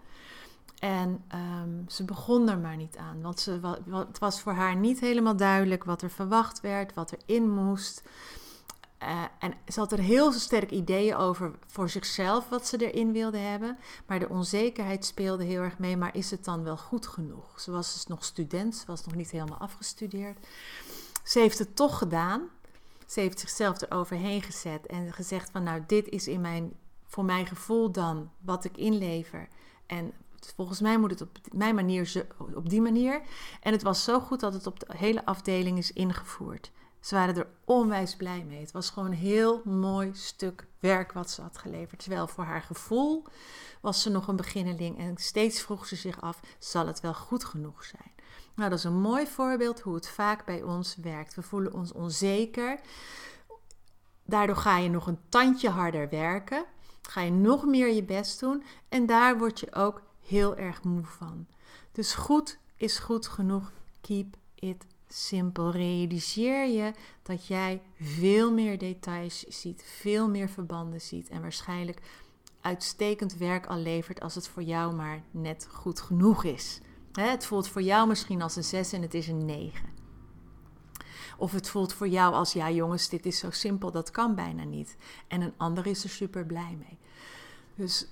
En 0.79 1.23
ehm, 1.27 1.87
ze 1.87 2.03
begon 2.03 2.49
er 2.49 2.57
maar 2.57 2.75
niet 2.75 2.97
aan, 2.97 3.21
want 3.21 3.39
ze, 3.39 3.59
wat, 3.59 3.79
het 4.07 4.19
was 4.19 4.41
voor 4.41 4.53
haar 4.53 4.75
niet 4.75 4.99
helemaal 4.99 5.35
duidelijk 5.35 5.83
wat 5.83 6.01
er 6.01 6.09
verwacht 6.09 6.61
werd, 6.61 6.93
wat 6.93 7.11
er 7.11 7.19
in 7.25 7.49
moest. 7.49 8.03
Uh, 9.03 9.23
en 9.39 9.53
ze 9.67 9.79
had 9.79 9.91
er 9.91 9.99
heel 9.99 10.31
sterk 10.31 10.71
ideeën 10.71 11.15
over 11.15 11.51
voor 11.67 11.89
zichzelf 11.89 12.49
wat 12.49 12.67
ze 12.67 12.91
erin 12.91 13.11
wilde 13.11 13.37
hebben. 13.37 13.77
Maar 14.05 14.19
de 14.19 14.29
onzekerheid 14.29 15.05
speelde 15.05 15.43
heel 15.43 15.61
erg 15.61 15.77
mee. 15.77 15.97
Maar 15.97 16.15
is 16.15 16.31
het 16.31 16.45
dan 16.45 16.63
wel 16.63 16.77
goed 16.77 17.07
genoeg? 17.07 17.59
Ze 17.59 17.71
was 17.71 17.93
dus 17.93 18.07
nog 18.07 18.23
student, 18.23 18.75
ze 18.75 18.85
was 18.85 19.05
nog 19.05 19.15
niet 19.15 19.31
helemaal 19.31 19.57
afgestudeerd. 19.57 20.47
Ze 21.25 21.39
heeft 21.39 21.59
het 21.59 21.75
toch 21.75 21.97
gedaan. 21.97 22.49
Ze 23.07 23.19
heeft 23.19 23.39
zichzelf 23.39 23.81
eroverheen 23.81 24.41
gezet 24.41 24.85
en 24.85 25.13
gezegd 25.13 25.51
van 25.51 25.63
nou, 25.63 25.83
dit 25.87 26.09
is 26.09 26.27
in 26.27 26.41
mijn, 26.41 26.73
voor 27.05 27.25
mijn 27.25 27.45
gevoel 27.45 27.91
dan 27.91 28.31
wat 28.39 28.65
ik 28.65 28.77
inlever. 28.77 29.47
En 29.85 30.13
volgens 30.55 30.81
mij 30.81 30.97
moet 30.97 31.09
het 31.09 31.21
op 31.21 31.37
mijn 31.51 31.75
manier, 31.75 32.25
op 32.53 32.69
die 32.69 32.81
manier. 32.81 33.21
En 33.61 33.71
het 33.71 33.81
was 33.81 34.03
zo 34.03 34.19
goed 34.19 34.39
dat 34.39 34.53
het 34.53 34.67
op 34.67 34.79
de 34.79 34.97
hele 34.97 35.25
afdeling 35.25 35.77
is 35.77 35.93
ingevoerd. 35.93 36.71
Ze 36.99 37.15
waren 37.15 37.35
er 37.35 37.47
onwijs 37.65 38.15
blij 38.15 38.43
mee. 38.43 38.59
Het 38.59 38.71
was 38.71 38.89
gewoon 38.89 39.09
een 39.09 39.17
heel 39.17 39.61
mooi 39.63 40.11
stuk 40.13 40.67
werk 40.79 41.11
wat 41.11 41.29
ze 41.29 41.41
had 41.41 41.57
geleverd. 41.57 41.99
Terwijl 41.99 42.27
voor 42.27 42.43
haar 42.43 42.61
gevoel 42.61 43.23
was 43.81 44.01
ze 44.01 44.09
nog 44.09 44.27
een 44.27 44.35
beginneling 44.35 44.99
en 44.99 45.17
steeds 45.17 45.61
vroeg 45.61 45.87
ze 45.87 45.95
zich 45.95 46.21
af: 46.21 46.39
zal 46.59 46.87
het 46.87 46.99
wel 46.99 47.13
goed 47.13 47.45
genoeg 47.45 47.83
zijn? 47.83 48.14
Nou, 48.55 48.69
dat 48.69 48.79
is 48.79 48.85
een 48.85 49.01
mooi 49.01 49.27
voorbeeld 49.27 49.79
hoe 49.79 49.95
het 49.95 50.09
vaak 50.09 50.45
bij 50.45 50.63
ons 50.63 50.95
werkt. 50.95 51.35
We 51.35 51.41
voelen 51.41 51.73
ons 51.73 51.91
onzeker. 51.91 52.79
Daardoor 54.25 54.55
ga 54.55 54.77
je 54.77 54.89
nog 54.89 55.07
een 55.07 55.19
tandje 55.29 55.69
harder 55.69 56.09
werken. 56.09 56.65
Ga 57.01 57.21
je 57.21 57.31
nog 57.31 57.65
meer 57.65 57.93
je 57.93 58.03
best 58.03 58.39
doen. 58.39 58.63
En 58.89 59.05
daar 59.05 59.37
word 59.37 59.59
je 59.59 59.73
ook 59.73 60.01
heel 60.27 60.55
erg 60.55 60.83
moe 60.83 61.03
van. 61.03 61.47
Dus 61.91 62.13
goed 62.13 62.57
is 62.75 62.99
goed 62.99 63.27
genoeg. 63.27 63.71
Keep 64.01 64.35
it 64.55 64.85
simpel. 65.07 65.71
Realiseer 65.71 66.67
je 66.67 66.93
dat 67.23 67.47
jij 67.47 67.81
veel 68.01 68.51
meer 68.51 68.77
details 68.77 69.43
ziet, 69.43 69.83
veel 69.99 70.29
meer 70.29 70.49
verbanden 70.49 71.01
ziet 71.01 71.29
en 71.29 71.41
waarschijnlijk 71.41 72.01
uitstekend 72.61 73.37
werk 73.37 73.65
al 73.65 73.77
levert 73.77 74.21
als 74.21 74.35
het 74.35 74.47
voor 74.47 74.63
jou 74.63 74.95
maar 74.95 75.21
net 75.31 75.67
goed 75.71 76.01
genoeg 76.01 76.43
is. 76.43 76.79
Het 77.15 77.45
voelt 77.45 77.67
voor 77.67 77.81
jou 77.81 78.07
misschien 78.07 78.41
als 78.41 78.55
een 78.55 78.63
6 78.63 78.93
en 78.93 79.01
het 79.01 79.13
is 79.13 79.27
een 79.27 79.45
9. 79.45 79.89
Of 81.37 81.51
het 81.51 81.69
voelt 81.69 81.93
voor 81.93 82.07
jou 82.07 82.33
als 82.33 82.53
ja 82.53 82.69
jongens, 82.69 83.09
dit 83.09 83.25
is 83.25 83.39
zo 83.39 83.51
simpel, 83.51 83.91
dat 83.91 84.11
kan 84.11 84.35
bijna 84.35 84.63
niet. 84.63 84.97
En 85.27 85.41
een 85.41 85.53
ander 85.57 85.87
is 85.87 86.03
er 86.03 86.09
super 86.09 86.45
blij 86.45 86.77
mee. 86.79 86.97
Dus 87.75 88.07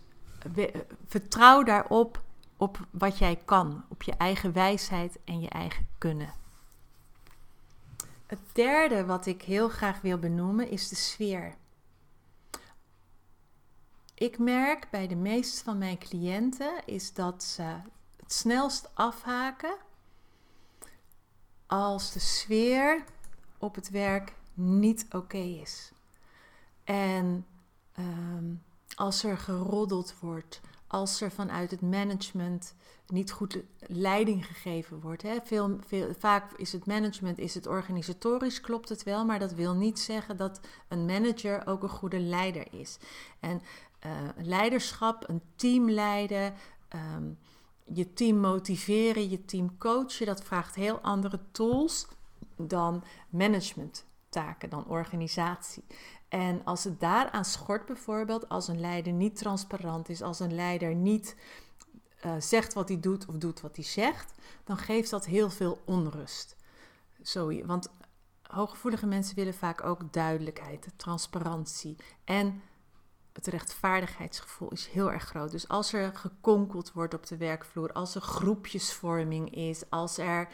vertrouw 1.08 1.64
daarop 1.64 2.22
op 2.58 2.88
wat 2.90 3.18
jij 3.18 3.36
kan, 3.46 3.84
op 3.90 4.04
je 4.04 4.14
eigen 4.14 4.54
wijsheid 4.54 5.20
en 5.24 5.40
je 5.40 5.50
eigen 5.50 5.88
kunnen. 5.98 6.34
Het 8.26 8.40
derde 8.52 9.06
wat 9.06 9.26
ik 9.26 9.42
heel 9.42 9.70
graag 9.70 10.02
wil 10.02 10.18
benoemen 10.18 10.70
is 10.70 10.90
de 10.90 10.96
sfeer. 10.96 11.56
Ik 14.14 14.38
merk 14.38 14.88
bij 14.92 15.08
de 15.08 15.16
meeste 15.16 15.64
van 15.64 15.78
mijn 15.78 15.98
cliënten 15.98 16.86
is 16.86 17.14
dat 17.14 17.44
ze 17.44 17.76
het 18.24 18.34
snelst 18.34 18.90
afhaken 18.94 19.76
als 21.68 22.12
de 22.12 22.20
sfeer 22.20 23.04
op 23.58 23.76
het 23.76 23.90
werk 23.90 24.34
niet 24.54 25.06
oké 25.12 25.38
is. 25.38 25.92
En 26.84 27.46
um, 28.00 28.64
als 28.96 29.24
er 29.24 29.38
geroddeld 29.38 30.16
wordt, 30.20 30.62
als 30.88 31.22
er 31.22 31.32
vanuit 31.32 31.72
het 31.72 31.82
management 31.82 32.76
niet 33.08 33.32
goed 33.32 33.58
leiding 33.80 34.46
gegeven 34.46 35.00
wordt. 35.00 35.22
Hè. 35.22 35.38
Veel, 35.44 35.80
vaak 36.18 36.52
is 36.52 36.72
het 36.72 36.86
management, 36.86 37.38
is 37.38 37.54
het 37.54 37.68
organisatorisch, 37.68 38.62
klopt 38.62 38.90
het 38.90 39.04
wel, 39.04 39.26
maar 39.26 39.40
dat 39.40 39.54
wil 39.54 39.74
niet 39.74 40.00
zeggen 40.00 40.38
dat 40.38 40.60
een 40.88 41.06
manager 41.06 41.68
ook 41.68 41.84
een 41.84 41.90
goede 41.90 42.20
leider 42.20 42.74
is. 42.74 42.98
En 43.40 43.62
uh, 44.06 44.12
leiderschap, 44.38 45.30
een 45.30 45.42
team 45.56 45.90
leiden, 45.90 46.54
ehm, 46.88 47.32
je 47.86 48.14
team 48.14 48.38
motiveren, 48.38 49.30
je 49.30 49.46
team 49.46 49.78
coachen, 49.78 50.26
dat 50.26 50.44
vraagt 50.44 50.76
heel 50.76 51.00
andere 51.00 51.40
tools 51.52 52.08
dan 52.56 53.04
managementtaken, 53.30 54.70
dan 54.70 54.86
organisatie. 54.86 55.84
En 56.28 56.62
als 56.64 56.84
het 56.84 57.00
daaraan 57.00 57.46
schort 57.46 57.86
bijvoorbeeld, 57.86 58.50
als 58.50 58.68
een 58.68 58.80
leider 58.80 59.14
niet 59.14 59.36
transparant 59.36 60.10
is, 60.10 60.22
als 60.22 60.40
een 60.40 60.56
leider 60.56 60.96
niet 60.96 61.36
uh, 62.26 62.34
zegt 62.40 62.74
wat 62.74 62.88
hij 62.88 63.00
doet 63.00 63.26
of 63.26 63.36
doet 63.36 63.62
wat 63.62 63.76
hij 63.76 63.86
zegt, 63.86 64.34
dan 64.64 64.78
geeft 64.78 65.10
dat 65.10 65.26
heel 65.26 65.50
veel 65.50 65.82
onrust. 65.86 66.56
Zo, 67.22 67.66
want 67.66 67.92
hooggevoelige 68.42 69.06
mensen 69.06 69.36
willen 69.36 69.54
vaak 69.54 69.84
ook 69.84 70.14
duidelijkheid, 70.14 70.88
transparantie 70.96 71.96
en 72.24 72.62
het 73.34 73.48
rechtvaardigheidsgevoel 73.48 74.70
is 74.70 74.88
heel 74.88 75.12
erg 75.12 75.24
groot. 75.24 75.52
Dus 75.52 75.68
als 75.68 75.94
er 75.94 76.16
gekonkeld 76.16 76.92
wordt 76.92 77.14
op 77.14 77.28
de 77.28 77.38
werkvloer, 77.38 77.92
als 77.92 78.16
er 78.16 78.22
groepjesvorming 78.22 79.56
is, 79.56 79.84
als 79.90 80.18
er 80.18 80.48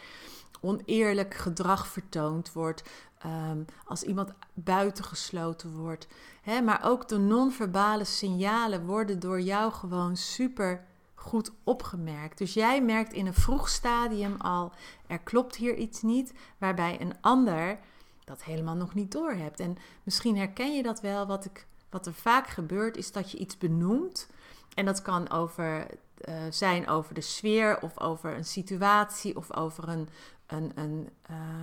oneerlijk 0.61 1.33
gedrag 1.33 1.87
vertoond 1.87 2.53
wordt, 2.53 2.83
Ehm, 3.19 3.63
als 3.85 4.03
iemand 4.03 4.33
buitengesloten 4.53 5.75
wordt. 5.75 6.07
Hè, 6.41 6.61
maar 6.61 6.79
ook 6.83 7.07
de 7.07 7.17
non-verbale 7.17 8.03
signalen 8.03 8.85
worden 8.85 9.19
door 9.19 9.41
jou 9.41 9.71
gewoon 9.71 10.17
super 10.17 10.85
goed 11.15 11.51
opgemerkt. 11.63 12.37
Dus 12.37 12.53
jij 12.53 12.81
merkt 12.83 13.13
in 13.13 13.25
een 13.25 13.33
vroeg 13.33 13.69
stadium 13.69 14.35
al, 14.35 14.71
er 15.07 15.19
klopt 15.19 15.55
hier 15.55 15.75
iets 15.75 16.01
niet, 16.01 16.33
waarbij 16.57 17.01
een 17.01 17.13
ander 17.21 17.79
dat 18.23 18.43
helemaal 18.43 18.75
nog 18.75 18.93
niet 18.93 19.11
doorhebt. 19.11 19.59
En 19.59 19.77
misschien 20.03 20.37
herken 20.37 20.75
je 20.75 20.83
dat 20.83 21.01
wel, 21.01 21.27
wat, 21.27 21.45
ik, 21.45 21.65
wat 21.89 22.05
er 22.05 22.13
vaak 22.13 22.47
gebeurt, 22.47 22.97
is 22.97 23.11
dat 23.11 23.31
je 23.31 23.37
iets 23.37 23.57
benoemt. 23.57 24.27
En 24.73 24.85
dat 24.85 25.01
kan 25.01 25.29
over, 25.29 25.87
uh, 26.29 26.35
zijn 26.49 26.87
over 26.87 27.13
de 27.13 27.21
sfeer 27.21 27.81
of 27.81 27.99
over 27.99 28.35
een 28.35 28.45
situatie 28.45 29.35
of 29.35 29.55
over 29.55 29.89
een, 29.89 30.09
een, 30.47 30.71
een 30.75 31.09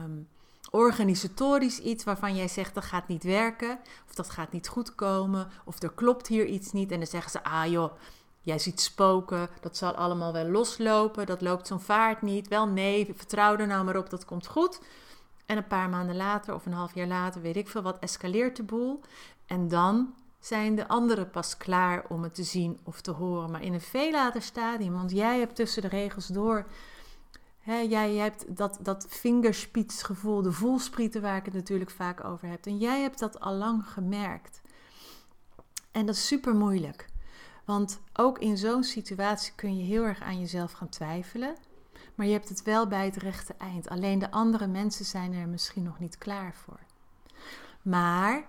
um, 0.04 0.28
organisatorisch 0.70 1.78
iets 1.78 2.04
waarvan 2.04 2.36
jij 2.36 2.48
zegt 2.48 2.74
dat 2.74 2.84
gaat 2.84 3.08
niet 3.08 3.24
werken, 3.24 3.78
of 4.08 4.14
dat 4.14 4.30
gaat 4.30 4.52
niet 4.52 4.68
goed 4.68 4.94
komen, 4.94 5.48
of 5.64 5.82
er 5.82 5.92
klopt 5.92 6.26
hier 6.26 6.46
iets 6.46 6.72
niet. 6.72 6.90
En 6.90 6.98
dan 6.98 7.06
zeggen 7.06 7.30
ze, 7.30 7.44
ah 7.44 7.66
joh, 7.66 7.92
jij 8.40 8.58
ziet 8.58 8.80
spoken, 8.80 9.48
dat 9.60 9.76
zal 9.76 9.94
allemaal 9.94 10.32
wel 10.32 10.48
loslopen, 10.48 11.26
dat 11.26 11.40
loopt 11.40 11.66
zo'n 11.66 11.80
vaart 11.80 12.22
niet. 12.22 12.48
Wel 12.48 12.68
nee, 12.68 13.12
vertrouw 13.16 13.56
er 13.56 13.66
nou 13.66 13.84
maar 13.84 13.96
op, 13.96 14.10
dat 14.10 14.24
komt 14.24 14.46
goed. 14.46 14.80
En 15.46 15.56
een 15.56 15.66
paar 15.66 15.88
maanden 15.88 16.16
later 16.16 16.54
of 16.54 16.66
een 16.66 16.72
half 16.72 16.94
jaar 16.94 17.06
later, 17.06 17.40
weet 17.40 17.56
ik 17.56 17.68
veel 17.68 17.82
wat, 17.82 17.98
escaleert 17.98 18.56
de 18.56 18.62
boel. 18.62 19.00
En 19.46 19.68
dan 19.68 20.14
zijn 20.40 20.74
de 20.74 20.88
anderen 20.88 21.30
pas 21.30 21.56
klaar 21.56 22.04
om 22.08 22.22
het 22.22 22.34
te 22.34 22.44
zien 22.44 22.78
of 22.82 23.00
te 23.00 23.10
horen. 23.10 23.50
Maar 23.50 23.62
in 23.62 23.74
een 23.74 23.80
veel 23.80 24.10
later 24.10 24.42
stadium, 24.42 24.92
want 24.92 25.10
jij 25.10 25.38
hebt 25.38 25.56
tussen 25.56 25.82
de 25.82 25.88
regels 25.88 26.26
door 26.26 26.66
jij, 27.74 28.14
hebt 28.14 28.56
dat, 28.56 28.78
dat 28.80 29.06
fingerspitsgevoel, 29.08 30.42
de 30.42 30.52
voelsprieten 30.52 31.22
waar 31.22 31.36
ik 31.36 31.44
het 31.44 31.54
natuurlijk 31.54 31.90
vaak 31.90 32.24
over 32.24 32.48
heb. 32.48 32.66
En 32.66 32.78
jij 32.78 33.02
hebt 33.02 33.18
dat 33.18 33.40
al 33.40 33.54
lang 33.54 33.86
gemerkt. 33.88 34.60
En 35.90 36.06
dat 36.06 36.14
is 36.14 36.26
super 36.26 36.54
moeilijk. 36.54 37.06
Want 37.64 38.00
ook 38.12 38.38
in 38.38 38.56
zo'n 38.56 38.84
situatie 38.84 39.52
kun 39.54 39.76
je 39.76 39.84
heel 39.84 40.02
erg 40.02 40.20
aan 40.20 40.40
jezelf 40.40 40.72
gaan 40.72 40.88
twijfelen. 40.88 41.56
Maar 42.14 42.26
je 42.26 42.32
hebt 42.32 42.48
het 42.48 42.62
wel 42.62 42.86
bij 42.86 43.04
het 43.04 43.16
rechte 43.16 43.54
eind. 43.58 43.88
Alleen 43.88 44.18
de 44.18 44.30
andere 44.30 44.66
mensen 44.66 45.04
zijn 45.04 45.32
er 45.32 45.48
misschien 45.48 45.82
nog 45.82 45.98
niet 45.98 46.18
klaar 46.18 46.54
voor. 46.54 46.80
Maar 47.82 48.46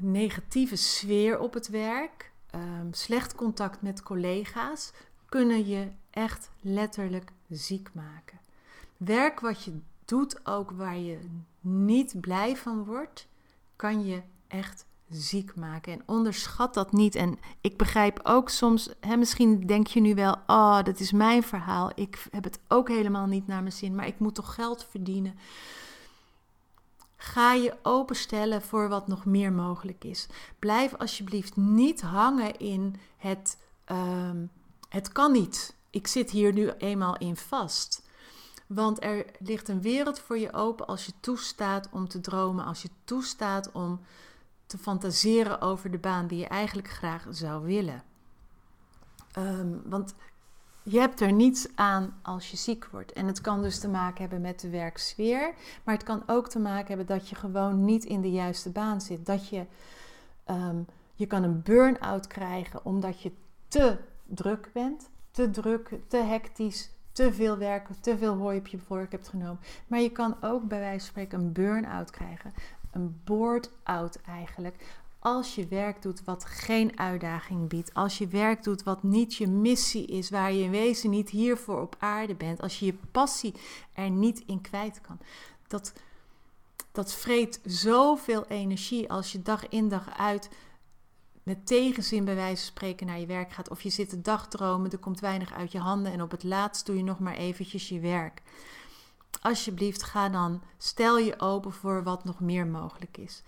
negatieve 0.00 0.76
sfeer 0.76 1.38
op 1.38 1.54
het 1.54 1.68
werk, 1.68 2.32
um, 2.54 2.94
slecht 2.94 3.34
contact 3.34 3.82
met 3.82 4.02
collega's, 4.02 4.92
kunnen 5.28 5.66
je 5.66 5.88
echt 6.10 6.50
letterlijk 6.60 7.32
ziek 7.48 7.90
maken. 7.92 8.38
Werk 8.96 9.40
wat 9.40 9.64
je 9.64 9.80
doet, 10.04 10.46
ook 10.46 10.70
waar 10.70 10.98
je 10.98 11.18
niet 11.60 12.20
blij 12.20 12.56
van 12.56 12.84
wordt, 12.84 13.28
kan 13.76 14.04
je 14.04 14.22
echt 14.46 14.86
ziek 15.08 15.54
maken. 15.54 15.92
En 15.92 16.02
onderschat 16.06 16.74
dat 16.74 16.92
niet. 16.92 17.14
En 17.14 17.38
ik 17.60 17.76
begrijp 17.76 18.20
ook 18.22 18.48
soms, 18.48 18.90
hè, 19.00 19.16
misschien 19.16 19.66
denk 19.66 19.86
je 19.86 20.00
nu 20.00 20.14
wel, 20.14 20.36
oh, 20.46 20.82
dat 20.82 21.00
is 21.00 21.12
mijn 21.12 21.42
verhaal. 21.42 21.92
Ik 21.94 22.26
heb 22.30 22.44
het 22.44 22.58
ook 22.68 22.88
helemaal 22.88 23.26
niet 23.26 23.46
naar 23.46 23.60
mijn 23.62 23.74
zin, 23.74 23.94
maar 23.94 24.06
ik 24.06 24.18
moet 24.18 24.34
toch 24.34 24.54
geld 24.54 24.86
verdienen. 24.90 25.38
Ga 27.20 27.52
je 27.52 27.76
openstellen 27.82 28.62
voor 28.62 28.88
wat 28.88 29.08
nog 29.08 29.24
meer 29.24 29.52
mogelijk 29.52 30.04
is. 30.04 30.26
Blijf 30.58 30.94
alsjeblieft 30.94 31.56
niet 31.56 32.00
hangen 32.00 32.58
in 32.58 32.96
het, 33.16 33.58
um, 33.86 34.50
het 34.88 35.12
kan 35.12 35.32
niet 35.32 35.76
ik 35.90 36.06
zit 36.06 36.30
hier 36.30 36.52
nu 36.52 36.70
eenmaal 36.70 37.16
in 37.16 37.36
vast. 37.36 38.06
Want 38.66 39.04
er 39.04 39.26
ligt 39.38 39.68
een 39.68 39.80
wereld 39.80 40.18
voor 40.18 40.38
je 40.38 40.52
open 40.52 40.86
als 40.86 41.06
je 41.06 41.12
toestaat 41.20 41.88
om 41.92 42.08
te 42.08 42.20
dromen, 42.20 42.64
als 42.64 42.82
je 42.82 42.88
toestaat 43.04 43.72
om 43.72 44.00
te 44.66 44.78
fantaseren 44.78 45.60
over 45.60 45.90
de 45.90 45.98
baan 45.98 46.26
die 46.26 46.38
je 46.38 46.46
eigenlijk 46.46 46.88
graag 46.88 47.26
zou 47.30 47.64
willen. 47.64 48.02
Ehm, 49.32 49.76
want 49.84 50.14
je 50.82 50.98
hebt 50.98 51.20
er 51.20 51.32
niets 51.32 51.68
aan 51.74 52.14
als 52.22 52.50
je 52.50 52.56
ziek 52.56 52.88
wordt. 52.90 53.12
En 53.12 53.26
het 53.26 53.40
kan 53.40 53.62
dus 53.62 53.78
te 53.78 53.88
maken 53.88 54.20
hebben 54.20 54.40
met 54.40 54.60
de 54.60 54.70
werksfeer, 54.70 55.54
maar 55.84 55.94
het 55.94 56.04
kan 56.04 56.22
ook 56.26 56.48
te 56.48 56.58
maken 56.58 56.86
hebben 56.86 57.16
dat 57.16 57.28
je 57.28 57.34
gewoon 57.34 57.84
niet 57.84 58.04
in 58.04 58.20
de 58.20 58.30
juiste 58.30 58.70
baan 58.70 59.00
zit. 59.00 59.26
Dat 59.26 59.48
je, 59.48 59.66
um, 60.50 60.86
je 61.14 61.26
kan 61.26 61.42
een 61.42 61.62
burn-out 61.62 62.26
krijgen 62.26 62.84
omdat 62.84 63.20
je 63.22 63.32
te 63.68 63.96
druk 64.24 64.70
bent, 64.72 65.10
te 65.30 65.50
druk, 65.50 65.90
te 66.06 66.16
hectisch, 66.16 66.90
te 67.12 67.32
veel 67.32 67.58
werken, 67.58 68.00
te 68.00 68.18
veel 68.18 68.36
hooi 68.36 68.58
op 68.58 68.66
je 68.66 68.78
vork 68.78 69.12
hebt 69.12 69.28
genomen. 69.28 69.60
Maar 69.86 70.00
je 70.00 70.10
kan 70.12 70.36
ook 70.40 70.68
bij 70.68 70.78
wijze 70.78 70.98
van 70.98 71.08
spreken 71.08 71.40
een 71.40 71.52
burn-out 71.52 72.10
krijgen. 72.10 72.52
een 72.90 73.20
board-out 73.24 74.20
eigenlijk. 74.26 75.00
Als 75.18 75.54
je 75.54 75.66
werk 75.66 76.02
doet 76.02 76.24
wat 76.24 76.44
geen 76.44 76.98
uitdaging 76.98 77.68
biedt, 77.68 77.94
als 77.94 78.18
je 78.18 78.26
werk 78.26 78.62
doet 78.62 78.82
wat 78.82 79.02
niet 79.02 79.34
je 79.34 79.46
missie 79.46 80.06
is, 80.06 80.30
waar 80.30 80.52
je 80.52 80.62
in 80.62 80.70
wezen 80.70 81.10
niet 81.10 81.30
hiervoor 81.30 81.80
op 81.80 81.96
aarde 81.98 82.34
bent, 82.34 82.60
als 82.60 82.78
je 82.78 82.86
je 82.86 82.98
passie 83.12 83.54
er 83.92 84.10
niet 84.10 84.42
in 84.46 84.60
kwijt 84.60 85.00
kan, 85.00 85.18
dat, 85.66 85.92
dat 86.92 87.14
vreet 87.14 87.60
zoveel 87.64 88.46
energie 88.46 89.10
als 89.10 89.32
je 89.32 89.42
dag 89.42 89.68
in 89.68 89.88
dag 89.88 90.18
uit 90.18 90.48
met 91.42 91.66
tegenzin 91.66 92.24
bij 92.24 92.34
wijze 92.34 92.62
van 92.62 92.72
spreken 92.72 93.06
naar 93.06 93.18
je 93.18 93.26
werk 93.26 93.52
gaat. 93.52 93.70
Of 93.70 93.82
je 93.82 93.90
zit 93.90 94.08
te 94.08 94.20
dagdromen, 94.20 94.90
er 94.90 94.98
komt 94.98 95.20
weinig 95.20 95.52
uit 95.52 95.72
je 95.72 95.78
handen 95.78 96.12
en 96.12 96.22
op 96.22 96.30
het 96.30 96.42
laatst 96.44 96.86
doe 96.86 96.96
je 96.96 97.02
nog 97.02 97.18
maar 97.18 97.34
eventjes 97.34 97.88
je 97.88 98.00
werk. 98.00 98.42
Alsjeblieft, 99.40 100.02
ga 100.02 100.28
dan, 100.28 100.62
stel 100.78 101.18
je 101.18 101.40
open 101.40 101.72
voor 101.72 102.02
wat 102.02 102.24
nog 102.24 102.40
meer 102.40 102.66
mogelijk 102.66 103.16
is. 103.16 103.42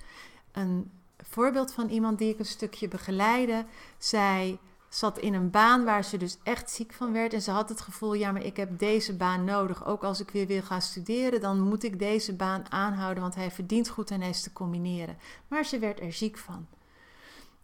Een 0.53 0.91
voorbeeld 1.31 1.73
van 1.73 1.89
iemand 1.89 2.19
die 2.19 2.33
ik 2.33 2.39
een 2.39 2.45
stukje 2.45 2.89
begeleide, 2.89 3.65
zij 3.99 4.59
zat 4.89 5.19
in 5.19 5.35
een 5.35 5.51
baan 5.51 5.85
waar 5.85 6.05
ze 6.05 6.17
dus 6.17 6.39
echt 6.43 6.71
ziek 6.71 6.93
van 6.93 7.13
werd. 7.13 7.33
En 7.33 7.43
ze 7.43 7.51
had 7.51 7.69
het 7.69 7.81
gevoel, 7.81 8.15
ja, 8.15 8.33
maar 8.33 8.45
ik 8.45 8.57
heb 8.57 8.79
deze 8.79 9.17
baan 9.17 9.45
nodig. 9.45 9.87
Ook 9.87 10.05
als 10.05 10.21
ik 10.21 10.31
weer 10.31 10.47
wil 10.47 10.63
gaan 10.63 10.83
studeren, 10.83 11.41
dan 11.41 11.61
moet 11.61 11.85
ik 11.85 11.99
deze 11.99 12.35
baan 12.35 12.73
aanhouden, 12.73 13.23
want 13.23 13.35
hij 13.35 13.51
verdient 13.51 13.89
goed 13.89 14.11
en 14.11 14.21
hij 14.21 14.31
is 14.31 14.43
te 14.43 14.53
combineren. 14.53 15.19
Maar 15.49 15.65
ze 15.65 15.79
werd 15.79 16.01
er 16.01 16.13
ziek 16.13 16.39
van. 16.39 16.67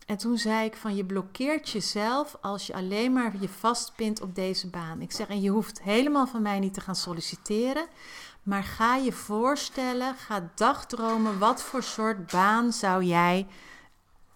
En 0.06 0.16
toen 0.16 0.38
zei 0.38 0.66
ik 0.66 0.76
van 0.76 0.96
je 0.96 1.04
blokkeert 1.04 1.70
jezelf 1.70 2.36
als 2.40 2.66
je 2.66 2.74
alleen 2.74 3.12
maar 3.12 3.32
je 3.40 3.48
vastpint 3.48 4.20
op 4.20 4.34
deze 4.34 4.68
baan. 4.68 5.00
Ik 5.00 5.12
zeg 5.12 5.28
en 5.28 5.40
je 5.40 5.50
hoeft 5.50 5.82
helemaal 5.82 6.26
van 6.26 6.42
mij 6.42 6.58
niet 6.58 6.74
te 6.74 6.80
gaan 6.80 6.96
solliciteren, 6.96 7.86
maar 8.46 8.64
ga 8.64 8.96
je 8.96 9.12
voorstellen, 9.12 10.14
ga 10.14 10.50
dagdromen 10.54 11.38
wat 11.38 11.62
voor 11.62 11.82
soort 11.82 12.30
baan 12.30 12.72
zou 12.72 13.04
jij 13.04 13.46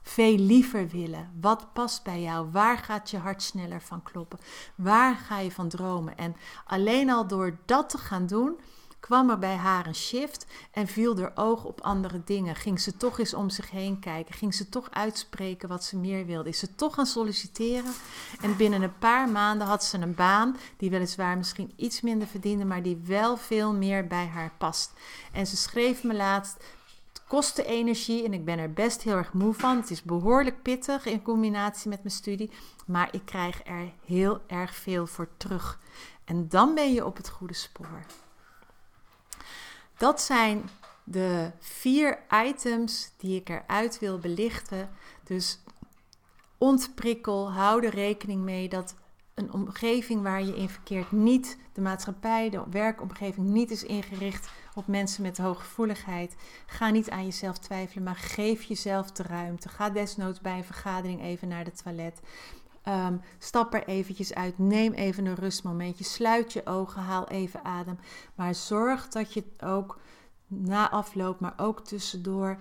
veel 0.03 0.37
liever 0.37 0.89
willen? 0.89 1.31
Wat 1.41 1.73
past 1.73 2.03
bij 2.03 2.23
jou? 2.23 2.51
Waar 2.51 2.79
gaat 2.79 3.11
je 3.11 3.19
hart 3.19 3.43
sneller 3.43 3.81
van 3.81 4.03
kloppen? 4.03 4.39
Waar 4.75 5.17
ga 5.17 5.39
je 5.39 5.51
van 5.51 5.69
dromen? 5.69 6.17
En 6.17 6.37
alleen 6.65 7.11
al 7.11 7.27
door 7.27 7.59
dat 7.65 7.89
te 7.89 7.99
gaan 7.99 8.27
doen, 8.27 8.61
kwam 9.01 9.31
er 9.31 9.39
bij 9.39 9.57
haar 9.57 9.87
een 9.87 9.95
shift 9.95 10.47
en 10.71 10.87
viel 10.87 11.19
er 11.19 11.33
oog 11.35 11.65
op 11.65 11.81
andere 11.81 12.21
dingen. 12.25 12.55
Ging 12.55 12.81
ze 12.81 12.97
toch 12.97 13.19
eens 13.19 13.35
om 13.35 13.51
zich 13.51 13.71
heen 13.71 13.99
kijken? 13.99 14.35
Ging 14.35 14.55
ze 14.55 14.69
toch 14.69 14.91
uitspreken 14.91 15.69
wat 15.69 15.85
ze 15.85 15.97
meer 15.97 16.27
wilde? 16.27 16.49
Is 16.49 16.59
ze 16.59 16.75
toch 16.75 16.95
gaan 16.95 17.07
solliciteren? 17.07 17.93
En 18.41 18.57
binnen 18.57 18.83
een 18.83 18.99
paar 18.99 19.29
maanden 19.29 19.67
had 19.67 19.85
ze 19.85 19.99
een 19.99 20.15
baan 20.15 20.57
die 20.77 20.91
weliswaar 20.91 21.37
misschien 21.37 21.73
iets 21.77 22.01
minder 22.01 22.29
verdiende, 22.29 22.65
maar 22.65 22.83
die 22.83 23.01
wel 23.05 23.37
veel 23.37 23.75
meer 23.75 24.07
bij 24.07 24.27
haar 24.27 24.53
past. 24.59 24.93
En 25.33 25.47
ze 25.47 25.57
schreef 25.57 26.03
me 26.03 26.15
laatst. 26.15 26.57
Het 27.13 27.23
kostte 27.27 27.65
energie 27.65 28.25
en 28.25 28.33
ik 28.33 28.45
ben 28.45 28.59
er 28.59 28.73
best 28.73 29.03
heel 29.03 29.17
erg 29.17 29.33
moe 29.33 29.55
van. 29.55 29.77
Het 29.77 29.91
is 29.91 30.03
behoorlijk 30.03 30.63
pittig 30.63 31.07
in 31.07 31.23
combinatie 31.23 31.89
met 31.89 32.03
mijn 32.03 32.15
studie, 32.15 32.51
maar 32.87 33.09
ik 33.13 33.25
krijg 33.25 33.67
er 33.67 33.93
heel 34.05 34.41
erg 34.47 34.75
veel 34.75 35.07
voor 35.07 35.29
terug. 35.37 35.79
En 36.25 36.49
dan 36.49 36.75
ben 36.75 36.93
je 36.93 37.07
op 37.07 37.17
het 37.17 37.29
goede 37.29 37.55
spoor. 37.55 38.05
Dat 40.01 40.21
zijn 40.21 40.69
de 41.05 41.51
vier 41.59 42.19
items 42.45 43.13
die 43.17 43.41
ik 43.41 43.49
eruit 43.49 43.99
wil 43.99 44.19
belichten. 44.19 44.91
Dus 45.25 45.59
ontprikkel, 46.59 47.53
hou 47.53 47.85
er 47.85 47.95
rekening 47.95 48.43
mee 48.43 48.69
dat 48.69 48.95
een 49.35 49.53
omgeving 49.53 50.23
waar 50.23 50.43
je 50.43 50.57
in 50.57 50.69
verkeert 50.69 51.13
niet, 51.13 51.59
de 51.73 51.81
maatschappij, 51.81 52.51
de 52.51 52.63
werkomgeving 52.71 53.47
niet 53.47 53.71
is 53.71 53.83
ingericht 53.83 54.51
op 54.75 54.87
mensen 54.87 55.23
met 55.23 55.39
hooggevoeligheid. 55.39 56.37
Ga 56.67 56.91
niet 56.91 57.11
aan 57.11 57.25
jezelf 57.25 57.59
twijfelen, 57.59 58.05
maar 58.05 58.17
geef 58.17 58.63
jezelf 58.63 59.11
de 59.11 59.23
ruimte. 59.23 59.69
Ga 59.69 59.91
desnoods 59.91 60.41
bij 60.41 60.57
een 60.57 60.65
vergadering 60.65 61.23
even 61.23 61.49
naar 61.49 61.65
de 61.65 61.73
toilet. 61.73 62.21
Ehm, 62.83 63.17
stap 63.39 63.75
er 63.75 63.87
eventjes 63.87 64.35
uit, 64.35 64.59
neem 64.59 64.93
even 64.93 65.27
een 65.27 65.35
rustmomentje, 65.35 66.05
sluit 66.05 66.53
je 66.53 66.67
ogen, 66.67 67.03
haal 67.03 67.29
even 67.29 67.65
adem. 67.65 67.99
Maar 68.35 68.55
zorg 68.55 69.09
dat 69.09 69.33
je 69.33 69.45
ook 69.65 69.99
na 70.47 70.91
afloop, 70.91 71.41
maar 71.41 71.55
ook 71.57 71.85
tussendoor 71.85 72.57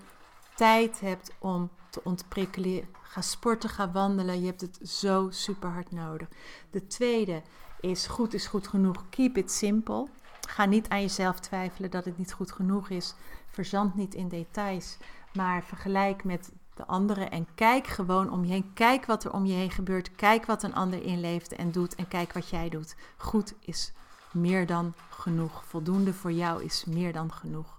tijd 0.55 0.99
hebt 0.99 1.31
om 1.39 1.69
te 1.89 2.03
ontprikkelen. 2.03 2.87
Ga 3.01 3.21
sporten, 3.21 3.69
ga 3.69 3.91
wandelen. 3.91 4.39
Je 4.39 4.45
hebt 4.45 4.61
het 4.61 4.79
zo 4.89 5.27
super 5.29 5.69
hard 5.69 5.91
nodig. 5.91 6.27
De 6.69 6.87
tweede 6.87 7.41
is 7.79 8.07
goed 8.07 8.33
is 8.33 8.47
goed 8.47 8.67
genoeg. 8.67 9.09
Keep 9.09 9.37
it 9.37 9.51
simple. 9.51 10.07
Ga 10.47 10.65
niet 10.65 10.89
aan 10.89 11.01
jezelf 11.01 11.39
twijfelen 11.39 11.91
dat 11.91 12.05
het 12.05 12.17
niet 12.17 12.33
goed 12.33 12.51
genoeg 12.51 12.89
is. 12.89 13.15
Verzand 13.47 13.95
niet 13.95 14.13
in 14.13 14.27
details, 14.27 14.97
maar 15.33 15.63
vergelijk 15.63 16.23
met 16.23 16.51
de 16.79 16.85
anderen 16.85 17.31
en 17.31 17.47
kijk 17.55 17.87
gewoon 17.87 18.31
om 18.31 18.45
je 18.45 18.51
heen. 18.51 18.73
Kijk 18.73 19.05
wat 19.05 19.23
er 19.23 19.33
om 19.33 19.45
je 19.45 19.53
heen 19.53 19.71
gebeurt. 19.71 20.15
Kijk 20.15 20.45
wat 20.45 20.63
een 20.63 20.73
ander 20.73 21.03
inleeft 21.03 21.55
en 21.55 21.71
doet 21.71 21.95
en 21.95 22.07
kijk 22.07 22.33
wat 22.33 22.49
jij 22.49 22.69
doet. 22.69 22.95
Goed 23.17 23.53
is 23.59 23.91
meer 24.31 24.65
dan 24.65 24.93
genoeg. 25.09 25.63
Voldoende 25.65 26.13
voor 26.13 26.31
jou 26.31 26.63
is 26.63 26.85
meer 26.85 27.13
dan 27.13 27.31
genoeg. 27.31 27.77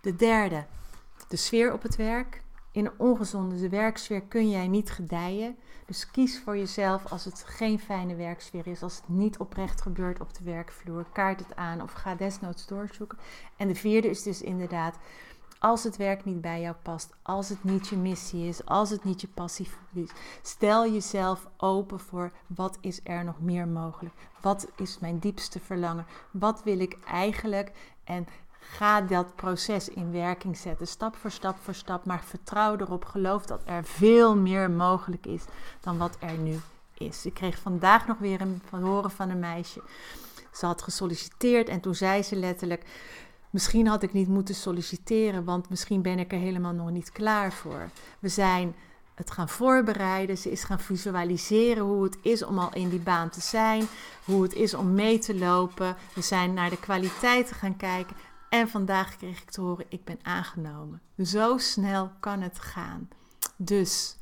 De 0.00 0.16
derde, 0.16 0.64
de 1.28 1.36
sfeer 1.36 1.72
op 1.72 1.82
het 1.82 1.96
werk. 1.96 2.42
In 2.70 2.84
een 2.86 2.98
ongezonde 2.98 3.68
werksfeer 3.68 4.22
kun 4.22 4.50
jij 4.50 4.68
niet 4.68 4.90
gedijen. 4.90 5.56
Dus 5.86 6.10
kies 6.10 6.40
voor 6.44 6.56
jezelf 6.56 7.12
als 7.12 7.24
het 7.24 7.44
geen 7.46 7.78
fijne 7.78 8.14
werksfeer 8.14 8.66
is, 8.66 8.82
als 8.82 8.96
het 8.96 9.08
niet 9.08 9.38
oprecht 9.38 9.80
gebeurt 9.80 10.20
op 10.20 10.34
de 10.34 10.44
werkvloer. 10.44 11.06
Kaart 11.12 11.40
het 11.40 11.56
aan 11.56 11.82
of 11.82 11.92
ga 11.92 12.14
desnoods 12.14 12.66
doorzoeken. 12.66 13.18
En 13.56 13.68
de 13.68 13.74
vierde 13.74 14.08
is 14.10 14.22
dus 14.22 14.42
inderdaad 14.42 14.96
als 15.62 15.84
het 15.84 15.96
werk 15.96 16.24
niet 16.24 16.40
bij 16.40 16.60
jou 16.60 16.74
past, 16.82 17.10
als 17.22 17.48
het 17.48 17.64
niet 17.64 17.88
je 17.88 17.96
missie 17.96 18.48
is, 18.48 18.64
als 18.64 18.90
het 18.90 19.04
niet 19.04 19.20
je 19.20 19.28
passie 19.28 19.68
is, 19.92 20.10
stel 20.42 20.92
jezelf 20.92 21.46
open 21.56 22.00
voor 22.00 22.32
wat 22.46 22.78
is 22.80 23.00
er 23.04 23.24
nog 23.24 23.40
meer 23.40 23.68
mogelijk? 23.68 24.14
Wat 24.40 24.66
is 24.76 24.98
mijn 24.98 25.18
diepste 25.18 25.60
verlangen? 25.60 26.06
Wat 26.30 26.62
wil 26.62 26.80
ik 26.80 26.98
eigenlijk? 27.06 27.72
En 28.04 28.26
ga 28.58 29.00
dat 29.00 29.34
proces 29.34 29.88
in 29.88 30.12
werking 30.12 30.56
zetten, 30.56 30.86
stap 30.86 31.16
voor 31.16 31.30
stap 31.30 31.56
voor 31.62 31.74
stap, 31.74 32.04
maar 32.04 32.24
vertrouw 32.24 32.76
erop, 32.76 33.04
geloof 33.04 33.46
dat 33.46 33.60
er 33.64 33.84
veel 33.84 34.36
meer 34.36 34.70
mogelijk 34.70 35.26
is 35.26 35.44
dan 35.80 35.98
wat 35.98 36.16
er 36.20 36.38
nu 36.38 36.60
is. 36.94 37.26
Ik 37.26 37.34
kreeg 37.34 37.58
vandaag 37.58 38.06
nog 38.06 38.18
weer 38.18 38.40
een 38.40 38.62
horen 38.70 39.10
van 39.10 39.30
een 39.30 39.38
meisje. 39.38 39.82
Ze 40.52 40.66
had 40.66 40.82
gesolliciteerd 40.82 41.68
en 41.68 41.80
toen 41.80 41.94
zei 41.94 42.22
ze 42.22 42.36
letterlijk: 42.36 42.84
Misschien 43.52 43.86
had 43.86 44.02
ik 44.02 44.12
niet 44.12 44.28
moeten 44.28 44.54
solliciteren, 44.54 45.44
want 45.44 45.68
misschien 45.68 46.02
ben 46.02 46.18
ik 46.18 46.32
er 46.32 46.38
helemaal 46.38 46.72
nog 46.72 46.90
niet 46.90 47.12
klaar 47.12 47.52
voor. 47.52 47.90
We 48.18 48.28
zijn 48.28 48.74
het 49.14 49.30
gaan 49.30 49.48
voorbereiden. 49.48 50.38
Ze 50.38 50.50
is 50.50 50.64
gaan 50.64 50.80
visualiseren 50.80 51.84
hoe 51.84 52.02
het 52.02 52.18
is 52.22 52.44
om 52.44 52.58
al 52.58 52.74
in 52.74 52.88
die 52.88 53.00
baan 53.00 53.30
te 53.30 53.40
zijn, 53.40 53.86
hoe 54.24 54.42
het 54.42 54.52
is 54.54 54.74
om 54.74 54.94
mee 54.94 55.18
te 55.18 55.38
lopen. 55.38 55.96
We 56.14 56.20
zijn 56.20 56.54
naar 56.54 56.70
de 56.70 56.80
kwaliteiten 56.80 57.56
gaan 57.56 57.76
kijken. 57.76 58.16
En 58.48 58.68
vandaag 58.68 59.16
kreeg 59.16 59.42
ik 59.42 59.50
te 59.50 59.60
horen: 59.60 59.86
ik 59.88 60.04
ben 60.04 60.18
aangenomen. 60.22 61.00
Zo 61.24 61.58
snel 61.58 62.10
kan 62.20 62.40
het 62.40 62.58
gaan. 62.58 63.08
Dus 63.56 64.16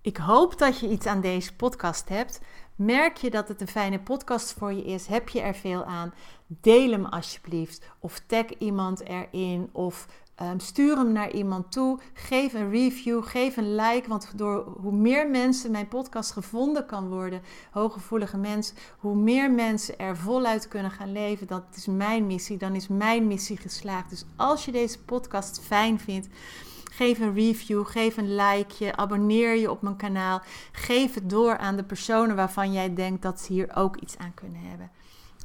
ik 0.00 0.16
hoop 0.16 0.58
dat 0.58 0.78
je 0.78 0.88
iets 0.88 1.06
aan 1.06 1.20
deze 1.20 1.54
podcast 1.54 2.08
hebt. 2.08 2.40
Merk 2.76 3.16
je 3.16 3.30
dat 3.30 3.48
het 3.48 3.60
een 3.60 3.68
fijne 3.68 4.00
podcast 4.00 4.52
voor 4.52 4.72
je 4.72 4.84
is? 4.84 5.06
Heb 5.06 5.28
je 5.28 5.40
er 5.40 5.54
veel 5.54 5.84
aan? 5.84 6.14
Deel 6.46 6.90
hem 6.90 7.04
alsjeblieft. 7.04 7.86
Of 7.98 8.18
tag 8.26 8.46
iemand 8.58 9.08
erin. 9.08 9.68
Of 9.72 10.06
um, 10.42 10.60
stuur 10.60 10.96
hem 10.96 11.12
naar 11.12 11.30
iemand 11.30 11.72
toe. 11.72 11.98
Geef 12.12 12.54
een 12.54 12.70
review. 12.70 13.24
Geef 13.24 13.56
een 13.56 13.74
like. 13.74 14.08
Want 14.08 14.38
door 14.38 14.76
hoe 14.80 14.92
meer 14.92 15.30
mensen 15.30 15.70
mijn 15.70 15.88
podcast 15.88 16.32
gevonden 16.32 16.86
kan 16.86 17.08
worden, 17.08 17.42
hooggevoelige 17.70 18.36
mensen, 18.36 18.76
hoe 18.98 19.14
meer 19.14 19.50
mensen 19.50 19.98
er 19.98 20.16
voluit 20.16 20.68
kunnen 20.68 20.90
gaan 20.90 21.12
leven. 21.12 21.46
Dat 21.46 21.64
is 21.76 21.86
mijn 21.86 22.26
missie. 22.26 22.56
Dan 22.56 22.74
is 22.74 22.88
mijn 22.88 23.26
missie 23.26 23.56
geslaagd. 23.56 24.10
Dus 24.10 24.24
als 24.36 24.64
je 24.64 24.72
deze 24.72 25.02
podcast 25.04 25.60
fijn 25.60 26.00
vindt 26.00 26.28
Geef 26.94 27.18
een 27.18 27.34
review, 27.34 27.86
geef 27.86 28.16
een 28.16 28.34
likeje, 28.34 28.96
abonneer 28.96 29.56
je 29.56 29.70
op 29.70 29.82
mijn 29.82 29.96
kanaal. 29.96 30.42
Geef 30.72 31.14
het 31.14 31.30
door 31.30 31.56
aan 31.58 31.76
de 31.76 31.84
personen 31.84 32.36
waarvan 32.36 32.72
jij 32.72 32.94
denkt 32.94 33.22
dat 33.22 33.40
ze 33.40 33.52
hier 33.52 33.76
ook 33.76 33.96
iets 33.96 34.18
aan 34.18 34.34
kunnen 34.34 34.60
hebben. 34.60 34.90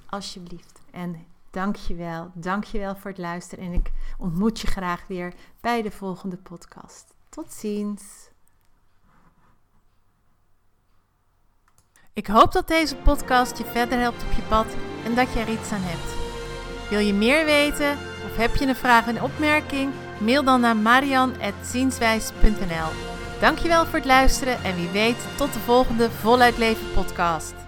Alsjeblieft. 0.10 0.80
En 0.92 1.26
dankjewel, 1.52 2.32
dankjewel 2.34 2.96
voor 2.96 3.10
het 3.12 3.20
luisteren. 3.20 3.66
En 3.66 3.74
ik 3.74 3.92
ontmoet 4.18 4.60
je 4.60 4.68
graag 4.68 5.08
weer 5.08 5.34
bij 5.62 5.82
de 5.82 5.92
volgende 5.92 6.38
podcast. 6.38 7.14
Tot 7.30 7.54
ziens. 7.54 8.30
Ik 12.14 12.28
hoop 12.28 12.52
dat 12.52 12.68
deze 12.68 12.96
podcast 12.96 13.58
je 13.58 13.66
verder 13.66 14.00
helpt 14.00 14.24
op 14.24 14.32
je 14.32 14.42
pad 14.42 14.76
en 15.06 15.16
dat 15.16 15.34
je 15.34 15.40
er 15.40 15.50
iets 15.50 15.72
aan 15.72 15.82
hebt. 15.82 16.26
Wil 16.90 17.00
je 17.00 17.14
meer 17.14 17.46
weten 17.46 17.92
of 18.26 18.36
heb 18.38 18.56
je 18.56 18.66
een 18.66 18.76
vraag 18.76 19.08
en 19.08 19.22
opmerking? 19.22 19.94
Mail 20.20 20.44
dan 20.44 20.62
naar 20.62 20.78
marian.zienswijs.nl 20.78 22.90
Dankjewel 23.40 23.86
voor 23.86 23.96
het 23.96 24.06
luisteren 24.06 24.64
en 24.64 24.76
wie 24.76 24.90
weet 24.90 25.28
tot 25.36 25.54
de 25.54 25.60
volgende 25.60 26.12
Voluit 26.12 26.58
Leven 26.58 26.92
podcast. 26.94 27.67